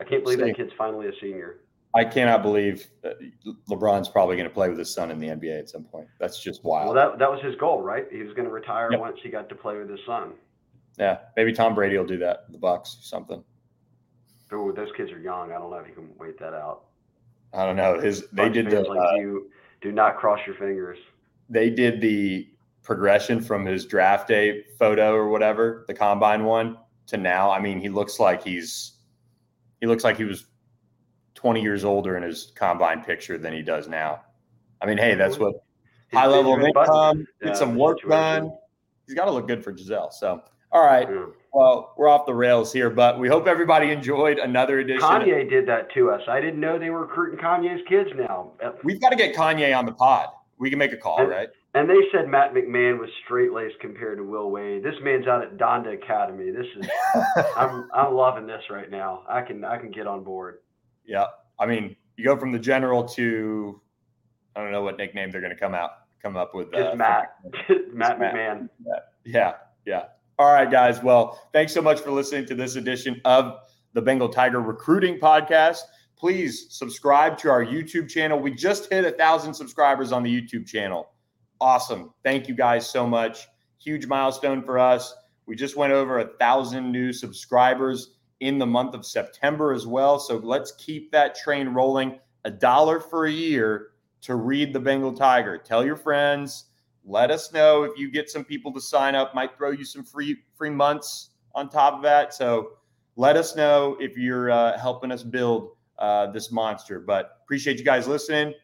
I 0.00 0.04
can't 0.04 0.22
believe 0.22 0.38
See. 0.38 0.44
that 0.44 0.56
kid's 0.56 0.72
finally 0.78 1.08
a 1.08 1.12
senior. 1.20 1.60
I 1.94 2.04
cannot 2.04 2.42
believe 2.42 2.86
that 3.02 3.16
LeBron's 3.68 4.08
probably 4.08 4.36
going 4.36 4.48
to 4.48 4.54
play 4.54 4.68
with 4.68 4.78
his 4.78 4.92
son 4.94 5.10
in 5.10 5.18
the 5.18 5.28
NBA 5.28 5.58
at 5.58 5.68
some 5.68 5.82
point. 5.84 6.06
That's 6.20 6.40
just 6.40 6.62
wild. 6.62 6.94
Well, 6.94 6.94
that 6.94 7.18
that 7.18 7.30
was 7.30 7.40
his 7.42 7.56
goal, 7.56 7.82
right? 7.82 8.06
He 8.12 8.22
was 8.22 8.32
going 8.34 8.46
to 8.46 8.52
retire 8.54 8.90
Yep. 8.92 9.00
once 9.00 9.18
he 9.22 9.28
got 9.28 9.48
to 9.48 9.54
play 9.56 9.76
with 9.78 9.90
his 9.90 10.00
son. 10.06 10.32
yeah, 10.98 11.18
maybe 11.36 11.52
Tom 11.52 11.74
Brady 11.74 11.98
will 11.98 12.06
do 12.06 12.18
that. 12.18 12.50
The 12.52 12.58
Bucks 12.58 12.96
or 13.00 13.02
something. 13.02 13.42
Ooh, 14.52 14.72
those 14.74 14.90
kids 14.96 15.10
are 15.12 15.18
young. 15.20 15.52
I 15.52 15.58
don't 15.58 15.70
know 15.70 15.76
if 15.78 15.88
you 15.88 15.94
can 15.94 16.10
wait 16.18 16.38
that 16.40 16.54
out. 16.54 16.84
I 17.52 17.64
don't 17.64 17.76
know. 17.76 17.98
His 18.00 18.22
they 18.32 18.44
Bucks 18.44 18.54
did 18.54 18.70
the 18.70 18.80
like 18.82 18.98
uh, 18.98 19.16
you. 19.16 19.50
Do 19.80 19.90
not 19.92 20.16
cross 20.16 20.40
your 20.46 20.56
fingers. 20.56 20.98
they 21.48 21.70
did 21.70 22.00
the 22.00 22.48
progression 22.82 23.40
from 23.40 23.64
his 23.64 23.84
draft 23.84 24.28
day 24.28 24.64
photo 24.78 25.12
or 25.14 25.28
whatever, 25.28 25.84
the 25.88 25.94
combine 25.94 26.44
one, 26.44 26.76
to 27.06 27.16
now. 27.16 27.50
I 27.50 27.60
mean, 27.60 27.80
he 27.80 27.88
looks 27.88 28.20
like 28.20 28.44
he's 28.44 28.92
he 29.80 29.86
looks 29.86 30.04
like 30.04 30.16
he 30.16 30.24
was 30.24 30.46
20 31.34 31.62
years 31.62 31.84
older 31.84 32.16
in 32.16 32.22
his 32.22 32.52
combine 32.54 33.02
picture 33.02 33.38
than 33.38 33.52
he 33.52 33.62
does 33.62 33.88
now. 33.88 34.20
I 34.80 34.86
mean, 34.86 34.98
hey, 34.98 35.14
that's 35.14 35.38
what 35.38 35.54
high 36.12 36.26
level 36.26 36.54
of 36.54 36.62
income, 36.62 37.26
get 37.42 37.52
uh, 37.52 37.54
some 37.54 37.74
work 37.76 37.98
situation. 37.98 38.44
done. 38.44 38.52
He's 39.06 39.14
got 39.14 39.26
to 39.26 39.30
look 39.30 39.48
good 39.48 39.62
for 39.62 39.72
Gisele. 39.72 40.10
So, 40.12 40.42
all 40.72 40.84
right. 40.84 41.08
Yeah. 41.08 41.26
Well, 41.52 41.94
we're 41.96 42.08
off 42.08 42.26
the 42.26 42.34
rails 42.34 42.72
here, 42.72 42.90
but 42.90 43.18
we 43.18 43.28
hope 43.28 43.48
everybody 43.48 43.90
enjoyed 43.90 44.38
another 44.38 44.78
edition. 44.78 45.02
Kanye 45.02 45.50
did 45.50 45.66
that 45.66 45.92
to 45.94 46.10
us. 46.10 46.22
I 46.28 46.40
didn't 46.40 46.60
know 46.60 46.78
they 46.78 46.90
were 46.90 47.00
recruiting 47.00 47.40
Kanye's 47.40 47.82
kids 47.88 48.10
now. 48.16 48.52
We've 48.84 49.00
got 49.00 49.10
to 49.10 49.16
get 49.16 49.34
Kanye 49.34 49.76
on 49.76 49.84
the 49.84 49.92
pod. 49.92 50.28
We 50.58 50.70
can 50.70 50.78
make 50.78 50.92
a 50.92 50.96
call, 50.96 51.26
right? 51.26 51.48
And 51.74 51.88
they 51.88 52.00
said 52.12 52.28
Matt 52.28 52.52
McMahon 52.52 52.98
was 52.98 53.08
straight 53.24 53.52
laced 53.52 53.80
compared 53.80 54.18
to 54.18 54.24
Will 54.24 54.50
Wade. 54.50 54.82
This 54.82 54.94
man's 55.02 55.26
out 55.26 55.42
at 55.42 55.56
Donda 55.56 55.94
Academy. 55.94 56.50
This 56.50 56.66
is 56.76 56.88
I'm 57.56 57.88
I'm 57.94 58.14
loving 58.14 58.46
this 58.46 58.62
right 58.70 58.90
now. 58.90 59.22
I 59.28 59.42
can 59.42 59.64
I 59.64 59.78
can 59.78 59.90
get 59.90 60.06
on 60.06 60.22
board. 60.22 60.58
Yeah. 61.04 61.26
I 61.58 61.66
mean, 61.66 61.96
you 62.16 62.24
go 62.24 62.36
from 62.36 62.52
the 62.52 62.58
general 62.58 63.04
to 63.10 63.80
I 64.56 64.62
don't 64.62 64.72
know 64.72 64.82
what 64.82 64.98
nickname 64.98 65.30
they're 65.30 65.40
going 65.40 65.54
to 65.54 65.58
come 65.58 65.74
out 65.74 65.90
come 66.22 66.36
up 66.36 66.54
with. 66.54 66.74
Uh, 66.74 66.94
Matt. 66.94 67.36
Matt 67.92 68.18
Matt. 68.18 68.34
McMahon. 68.34 68.68
Yeah, 69.24 69.54
yeah. 69.86 70.04
All 70.38 70.52
right, 70.52 70.70
guys. 70.70 71.02
Well, 71.02 71.48
thanks 71.52 71.72
so 71.72 71.82
much 71.82 72.00
for 72.00 72.10
listening 72.10 72.46
to 72.46 72.54
this 72.54 72.76
edition 72.76 73.20
of 73.24 73.58
the 73.92 74.02
Bengal 74.02 74.28
Tiger 74.28 74.60
Recruiting 74.60 75.18
Podcast. 75.18 75.80
Please 76.16 76.66
subscribe 76.70 77.38
to 77.38 77.50
our 77.50 77.64
YouTube 77.64 78.08
channel. 78.08 78.38
We 78.38 78.52
just 78.52 78.92
hit 78.92 79.04
a 79.04 79.12
thousand 79.12 79.54
subscribers 79.54 80.12
on 80.12 80.22
the 80.22 80.30
YouTube 80.30 80.66
channel. 80.66 81.10
Awesome. 81.60 82.12
Thank 82.24 82.48
you 82.48 82.54
guys 82.54 82.88
so 82.88 83.06
much. 83.06 83.46
Huge 83.82 84.06
milestone 84.06 84.62
for 84.62 84.78
us. 84.78 85.14
We 85.46 85.56
just 85.56 85.76
went 85.76 85.92
over 85.92 86.20
a 86.20 86.28
thousand 86.38 86.92
new 86.92 87.12
subscribers 87.12 88.16
in 88.40 88.58
the 88.58 88.66
month 88.66 88.94
of 88.94 89.06
September 89.06 89.72
as 89.72 89.86
well. 89.86 90.18
So 90.18 90.38
let's 90.38 90.72
keep 90.72 91.12
that 91.12 91.34
train 91.34 91.68
rolling. 91.68 92.18
A 92.44 92.50
dollar 92.50 93.00
for 93.00 93.26
a 93.26 93.30
year 93.30 93.88
to 94.22 94.34
read 94.34 94.72
the 94.72 94.80
Bengal 94.80 95.12
Tiger. 95.12 95.58
Tell 95.58 95.84
your 95.84 95.96
friends. 95.96 96.66
Let 97.04 97.30
us 97.30 97.52
know 97.52 97.84
if 97.84 97.98
you 97.98 98.10
get 98.10 98.30
some 98.30 98.44
people 98.44 98.72
to 98.72 98.80
sign 98.80 99.14
up. 99.14 99.34
Might 99.34 99.56
throw 99.56 99.70
you 99.70 99.84
some 99.84 100.04
free 100.04 100.38
free 100.56 100.70
months 100.70 101.30
on 101.54 101.68
top 101.68 101.94
of 101.94 102.02
that. 102.02 102.34
So 102.34 102.72
let 103.16 103.36
us 103.36 103.56
know 103.56 103.96
if 104.00 104.16
you're 104.16 104.50
uh, 104.50 104.78
helping 104.78 105.10
us 105.10 105.22
build 105.22 105.76
uh, 105.98 106.30
this 106.30 106.50
monster. 106.50 107.00
But 107.00 107.38
appreciate 107.44 107.78
you 107.78 107.84
guys 107.84 108.06
listening. 108.08 108.54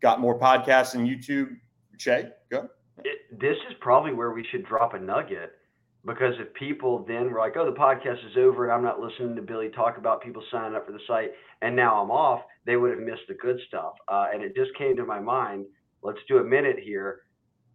Got 0.00 0.20
more 0.20 0.38
podcasts 0.38 0.94
and 0.94 1.06
YouTube. 1.06 1.56
Shea, 1.96 2.30
go. 2.50 2.68
It, 3.04 3.38
this 3.40 3.56
is 3.68 3.74
probably 3.80 4.12
where 4.12 4.32
we 4.32 4.44
should 4.50 4.66
drop 4.66 4.94
a 4.94 4.98
nugget 4.98 5.52
because 6.06 6.34
if 6.38 6.52
people 6.54 7.04
then 7.06 7.30
were 7.30 7.38
like, 7.38 7.56
"Oh, 7.56 7.64
the 7.64 7.76
podcast 7.78 8.24
is 8.30 8.36
over 8.36 8.64
and 8.64 8.72
I'm 8.72 8.82
not 8.82 9.00
listening 9.00 9.36
to 9.36 9.42
Billy 9.42 9.70
talk 9.70 9.96
about 9.96 10.22
people 10.22 10.42
signing 10.50 10.76
up 10.76 10.86
for 10.86 10.92
the 10.92 11.00
site," 11.06 11.32
and 11.62 11.74
now 11.74 12.02
I'm 12.02 12.10
off, 12.10 12.42
they 12.64 12.76
would 12.76 12.90
have 12.90 13.00
missed 13.00 13.26
the 13.28 13.34
good 13.34 13.60
stuff. 13.68 13.94
Uh, 14.08 14.28
and 14.32 14.42
it 14.42 14.54
just 14.54 14.74
came 14.76 14.96
to 14.96 15.04
my 15.04 15.20
mind. 15.20 15.66
Let's 16.02 16.20
do 16.28 16.38
a 16.38 16.44
minute 16.44 16.78
here. 16.78 17.22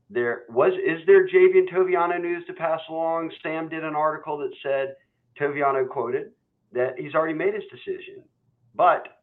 There 0.09 0.43
was 0.49 0.73
is 0.73 1.05
there 1.05 1.27
Javien 1.27 1.69
Toviano 1.69 2.19
news 2.21 2.45
to 2.47 2.53
pass 2.53 2.81
along? 2.89 3.31
Sam 3.41 3.69
did 3.69 3.83
an 3.83 3.95
article 3.95 4.37
that 4.39 4.51
said 4.63 4.95
Toviano 5.39 5.87
quoted 5.87 6.31
that 6.71 6.99
he's 6.99 7.15
already 7.15 7.33
made 7.33 7.53
his 7.53 7.63
decision, 7.71 8.23
but 8.75 9.18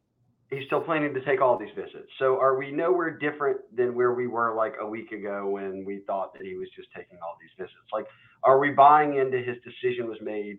he's 0.51 0.67
still 0.67 0.81
planning 0.81 1.13
to 1.15 1.25
take 1.25 1.41
all 1.41 1.59
these 1.59 1.75
visits. 1.75 2.09
So 2.19 2.39
are 2.39 2.57
we 2.57 2.71
nowhere 2.71 3.11
different 3.11 3.59
than 3.75 3.95
where 3.95 4.15
we 4.15 4.27
were 4.27 4.55
like 4.55 4.75
a 4.81 4.87
week 4.87 5.13
ago 5.13 5.49
when 5.49 5.85
we 5.85 6.03
thought 6.07 6.33
that 6.35 6.43
he 6.43 6.55
was 6.55 6.69
just 6.75 6.89
taking 6.95 7.19
all 7.23 7.37
these 7.41 7.51
visits? 7.59 7.77
Like, 7.93 8.07
are 8.43 8.59
we 8.59 8.71
buying 8.71 9.17
into 9.17 9.39
his 9.39 9.57
decision 9.65 10.09
was 10.09 10.19
made 10.21 10.59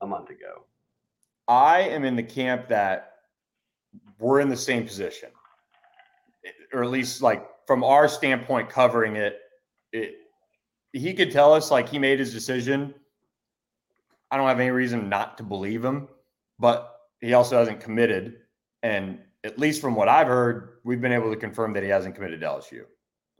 a 0.00 0.06
month 0.06 0.30
ago? 0.30 0.64
I 1.46 1.80
am 1.80 2.04
in 2.04 2.16
the 2.16 2.22
camp 2.22 2.68
that 2.68 3.12
we're 4.18 4.40
in 4.40 4.48
the 4.48 4.56
same 4.56 4.84
position, 4.84 5.30
or 6.72 6.82
at 6.82 6.90
least 6.90 7.22
like 7.22 7.46
from 7.66 7.84
our 7.84 8.08
standpoint, 8.08 8.68
covering 8.68 9.16
it. 9.16 9.40
It 9.92 10.16
he 10.92 11.12
could 11.14 11.30
tell 11.30 11.52
us 11.52 11.70
like 11.70 11.88
he 11.88 11.98
made 11.98 12.18
his 12.18 12.32
decision. 12.32 12.94
I 14.30 14.36
don't 14.36 14.48
have 14.48 14.60
any 14.60 14.70
reason 14.70 15.08
not 15.08 15.38
to 15.38 15.44
believe 15.44 15.84
him, 15.84 16.08
but 16.58 16.98
he 17.20 17.34
also 17.34 17.58
hasn't 17.58 17.80
committed. 17.80 18.36
And 18.82 19.18
at 19.48 19.58
least 19.58 19.80
from 19.80 19.94
what 19.94 20.08
I've 20.08 20.26
heard, 20.26 20.78
we've 20.84 21.00
been 21.00 21.12
able 21.12 21.30
to 21.30 21.36
confirm 21.36 21.72
that 21.72 21.82
he 21.82 21.88
hasn't 21.88 22.14
committed 22.14 22.40
to 22.40 22.46
LSU, 22.46 22.80
at 22.80 22.86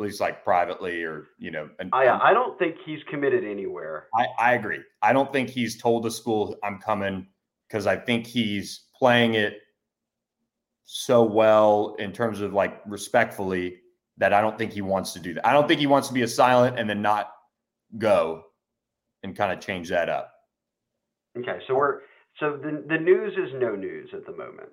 least 0.01 0.21
like 0.21 0.43
privately 0.43 1.05
or 1.05 1.29
you 1.39 1.51
know. 1.51 1.69
And, 1.79 1.91
I 1.93 2.31
I 2.31 2.33
don't 2.33 2.59
think 2.59 2.77
he's 2.85 3.01
committed 3.05 3.45
anywhere. 3.45 4.09
I, 4.15 4.27
I 4.39 4.55
agree. 4.55 4.81
I 5.03 5.13
don't 5.13 5.33
think 5.33 5.51
he's 5.51 5.81
told 5.81 6.05
the 6.05 6.11
school 6.11 6.57
I'm 6.65 6.79
coming 6.79 7.27
because 7.69 7.87
I 7.87 7.97
think 7.97 8.27
he's 8.27 8.87
playing 8.99 9.35
it 9.35 9.59
so 10.85 11.23
well 11.23 11.95
in 11.99 12.13
terms 12.13 12.41
of 12.41 12.55
like 12.55 12.81
respectfully 12.87 13.77
that 14.17 14.33
I 14.33 14.41
don't 14.41 14.57
think 14.57 14.73
he 14.73 14.81
wants 14.81 15.13
to 15.13 15.21
do 15.21 15.35
that. 15.35 15.47
I 15.47 15.53
don't 15.53 15.69
think 15.69 15.79
he 15.79 15.87
wants 15.87 16.09
to 16.09 16.15
be 16.15 16.23
a 16.23 16.29
silent 16.29 16.79
and 16.79 16.89
then 16.89 17.03
not 17.03 17.31
go 17.99 18.43
and 19.23 19.37
kind 19.37 19.53
of 19.53 19.61
change 19.61 19.91
that 19.91 20.09
up. 20.09 20.33
Okay, 21.39 21.59
so 21.67 21.75
we're 21.75 22.01
So 22.41 22.57
the 22.57 22.83
the 22.89 22.99
news 22.99 23.35
is 23.37 23.53
no 23.61 23.77
news 23.77 24.09
at 24.15 24.25
the 24.25 24.33
moment. 24.33 24.73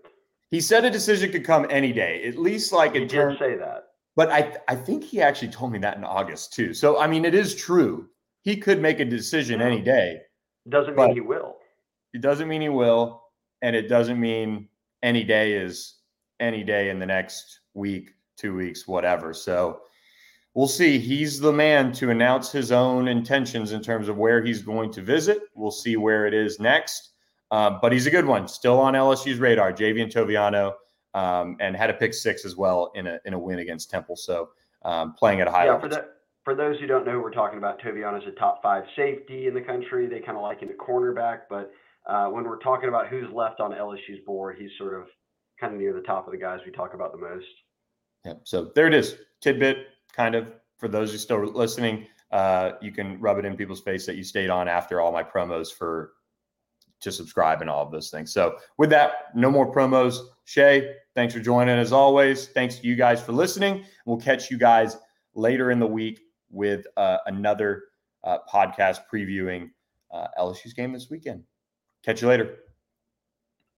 He 0.50 0.62
said 0.62 0.86
a 0.86 0.92
decision 0.92 1.32
could 1.32 1.44
come 1.44 1.66
any 1.70 1.92
day, 1.92 2.24
at 2.24 2.38
least 2.38 2.72
like 2.72 2.94
He 2.94 3.02
in 3.02 3.08
terms. 3.08 3.40
say 3.40 3.58
that. 3.58 3.88
But 4.16 4.32
I 4.32 4.58
I 4.68 4.76
think 4.76 5.04
he 5.04 5.22
actually 5.22 5.50
told 5.50 5.72
me 5.72 5.80
that 5.80 5.98
in 5.98 6.04
August 6.04 6.54
too. 6.54 6.74
So 6.74 7.00
I 7.00 7.08
mean, 7.08 7.26
it 7.26 7.36
is 7.36 7.56
true. 7.56 8.08
He 8.42 8.56
could 8.56 8.82
make 8.82 9.00
a 9.00 9.06
decision 9.06 9.62
any 9.62 9.80
hmm. 9.80 9.86
day. 9.86 10.22
It 10.66 10.70
doesn't 10.70 10.96
mean 10.96 11.14
he 11.14 11.22
will. 11.22 11.58
It 12.14 12.22
doesn't 12.22 12.48
mean 12.48 12.62
he 12.62 12.70
will, 12.70 13.24
and 13.62 13.76
it 13.76 13.90
doesn't 13.90 14.20
mean 14.20 14.70
any 15.04 15.24
day 15.24 15.54
is 15.54 15.96
any 16.40 16.64
day 16.64 16.90
in 16.90 17.00
the 17.00 17.06
next 17.06 17.60
week, 17.74 18.12
two 18.38 18.56
weeks, 18.56 18.88
whatever. 18.88 19.34
So 19.34 19.82
we'll 20.54 20.68
see. 20.68 20.98
He's 20.98 21.40
the 21.40 21.52
man 21.52 21.92
to 21.94 22.10
announce 22.10 22.52
his 22.52 22.72
own 22.72 23.08
intentions 23.08 23.72
in 23.74 23.82
terms 23.82 24.08
of 24.08 24.18
where 24.18 24.44
he's 24.44 24.62
going 24.62 24.92
to 24.94 25.02
visit. 25.02 25.42
We'll 25.54 25.72
see 25.72 25.98
where 25.98 26.26
it 26.26 26.34
is 26.34 26.60
next. 26.60 27.12
Uh, 27.52 27.78
but 27.82 27.92
he's 27.92 28.08
a 28.08 28.12
good 28.12 28.26
one, 28.26 28.48
still 28.48 28.80
on 28.80 28.94
LSU's 28.94 29.40
radar. 29.40 29.72
Javien 29.72 30.12
Toviano, 30.12 30.74
um, 31.14 31.58
and 31.60 31.76
had 31.76 31.90
a 31.90 31.94
pick 31.94 32.14
six 32.14 32.46
as 32.46 32.56
well 32.56 32.92
in 32.96 33.08
a 33.08 33.20
in 33.26 33.34
a 33.34 33.40
win 33.40 33.60
against 33.60 33.90
Temple. 33.90 34.16
So 34.16 34.50
um, 34.84 35.14
playing 35.14 35.42
at 35.42 35.48
a 35.48 35.52
high 35.52 35.66
Yeah, 35.66 35.74
level. 35.74 35.90
for. 35.90 36.06
For 36.44 36.54
those 36.54 36.80
who 36.80 36.86
don't 36.86 37.08
know, 37.08 37.20
we're 37.20 37.32
talking 37.32 37.58
about 37.58 37.82
Toviano 37.82 38.20
Toviano's 38.20 38.28
a 38.28 38.32
top 38.40 38.62
five 38.62 38.84
safety 38.96 39.48
in 39.48 39.56
the 39.56 39.62
country. 39.62 40.06
They 40.06 40.20
kind 40.20 40.38
of 40.38 40.44
like 40.44 40.60
him 40.60 40.70
at 40.70 40.78
cornerback, 40.78 41.40
but 41.50 41.72
uh, 42.06 42.28
when 42.28 42.44
we're 42.44 42.60
talking 42.60 42.88
about 42.88 43.08
who's 43.08 43.26
left 43.34 43.60
on 43.60 43.72
LSU's 43.72 44.24
board, 44.28 44.58
he's 44.60 44.70
sort 44.78 44.94
of 44.94 45.08
kind 45.60 45.74
of 45.74 45.80
near 45.80 45.92
the 45.92 46.02
top 46.02 46.28
of 46.28 46.32
the 46.32 46.38
guys 46.38 46.60
we 46.64 46.72
talk 46.72 46.94
about 46.94 47.12
the 47.14 47.18
most. 47.18 47.48
Yeah. 48.24 48.34
So 48.44 48.72
there 48.76 48.86
it 48.86 48.94
is. 48.94 49.18
Tidbit, 49.42 49.88
kind 50.16 50.36
of 50.36 50.48
for 50.78 50.88
those 50.88 51.12
who 51.12 51.18
still 51.18 51.44
listening. 51.46 52.06
Uh, 52.32 52.74
you 52.80 52.92
can 52.92 53.20
rub 53.20 53.40
it 53.40 53.46
in 53.46 53.56
people's 53.56 53.82
face 53.82 54.06
that 54.06 54.16
you 54.16 54.24
stayed 54.24 54.52
on 54.52 54.68
after 54.68 55.02
all 55.02 55.12
my 55.12 55.24
promos 55.24 55.74
for 55.74 56.12
to 57.02 57.12
subscribe 57.12 57.62
and 57.62 57.70
all 57.70 57.86
of 57.86 57.92
those 57.92 58.10
things. 58.10 58.32
So 58.32 58.58
with 58.78 58.90
that, 58.92 59.36
no 59.36 59.52
more 59.52 59.72
promos. 59.72 60.20
Shea, 60.46 60.96
thanks 61.14 61.34
for 61.34 61.40
joining 61.40 61.78
as 61.78 61.92
always. 61.92 62.48
Thanks 62.48 62.80
to 62.80 62.88
you 62.88 62.96
guys 62.96 63.22
for 63.22 63.32
listening. 63.32 63.86
We'll 64.06 64.18
catch 64.18 64.50
you 64.50 64.58
guys 64.58 64.98
later 65.34 65.72
in 65.72 65.80
the 65.80 65.88
week 65.88 66.22
with 66.50 66.86
uh, 66.98 67.18
another 67.28 67.84
uh, 68.24 68.40
podcast 68.52 69.02
previewing 69.12 69.70
uh, 70.12 70.28
LSU's 70.40 70.74
game 70.74 70.94
this 70.94 71.10
weekend. 71.10 71.44
Catch 72.04 72.22
you 72.22 72.28
later. 72.28 72.65